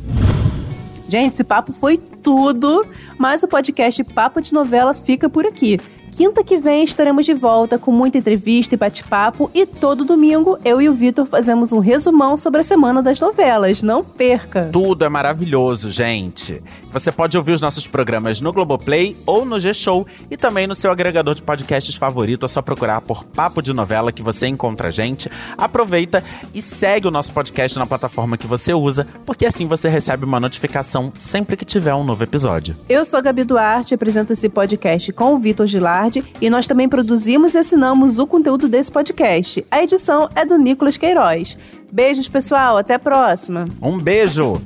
[1.08, 2.86] Gente, esse papo foi tudo,
[3.18, 5.80] mas o podcast Papo de Novela fica por aqui.
[6.16, 10.82] Quinta que vem estaremos de volta com muita entrevista e bate-papo e todo domingo eu
[10.82, 13.84] e o Vitor fazemos um resumão sobre a semana das novelas.
[13.84, 14.70] Não perca!
[14.72, 16.64] Tudo é maravilhoso, gente.
[16.94, 20.90] Você pode ouvir os nossos programas no Globoplay ou no G-Show e também no seu
[20.90, 22.46] agregador de podcasts favorito.
[22.46, 25.30] É só procurar por Papo de Novela que você encontra a gente.
[25.58, 30.24] Aproveita e segue o nosso podcast na plataforma que você usa, porque assim você recebe
[30.24, 32.74] uma notificação sempre que tiver um novo episódio.
[32.88, 35.68] Eu sou a Gabi Duarte, apresento esse podcast com o Vitor
[36.06, 39.66] Gilardi e nós também produzimos e assinamos o conteúdo desse podcast.
[39.70, 41.58] A edição é do Nicolas Queiroz.
[41.92, 42.78] Beijos, pessoal.
[42.78, 43.66] Até a próxima.
[43.82, 44.62] Um beijo!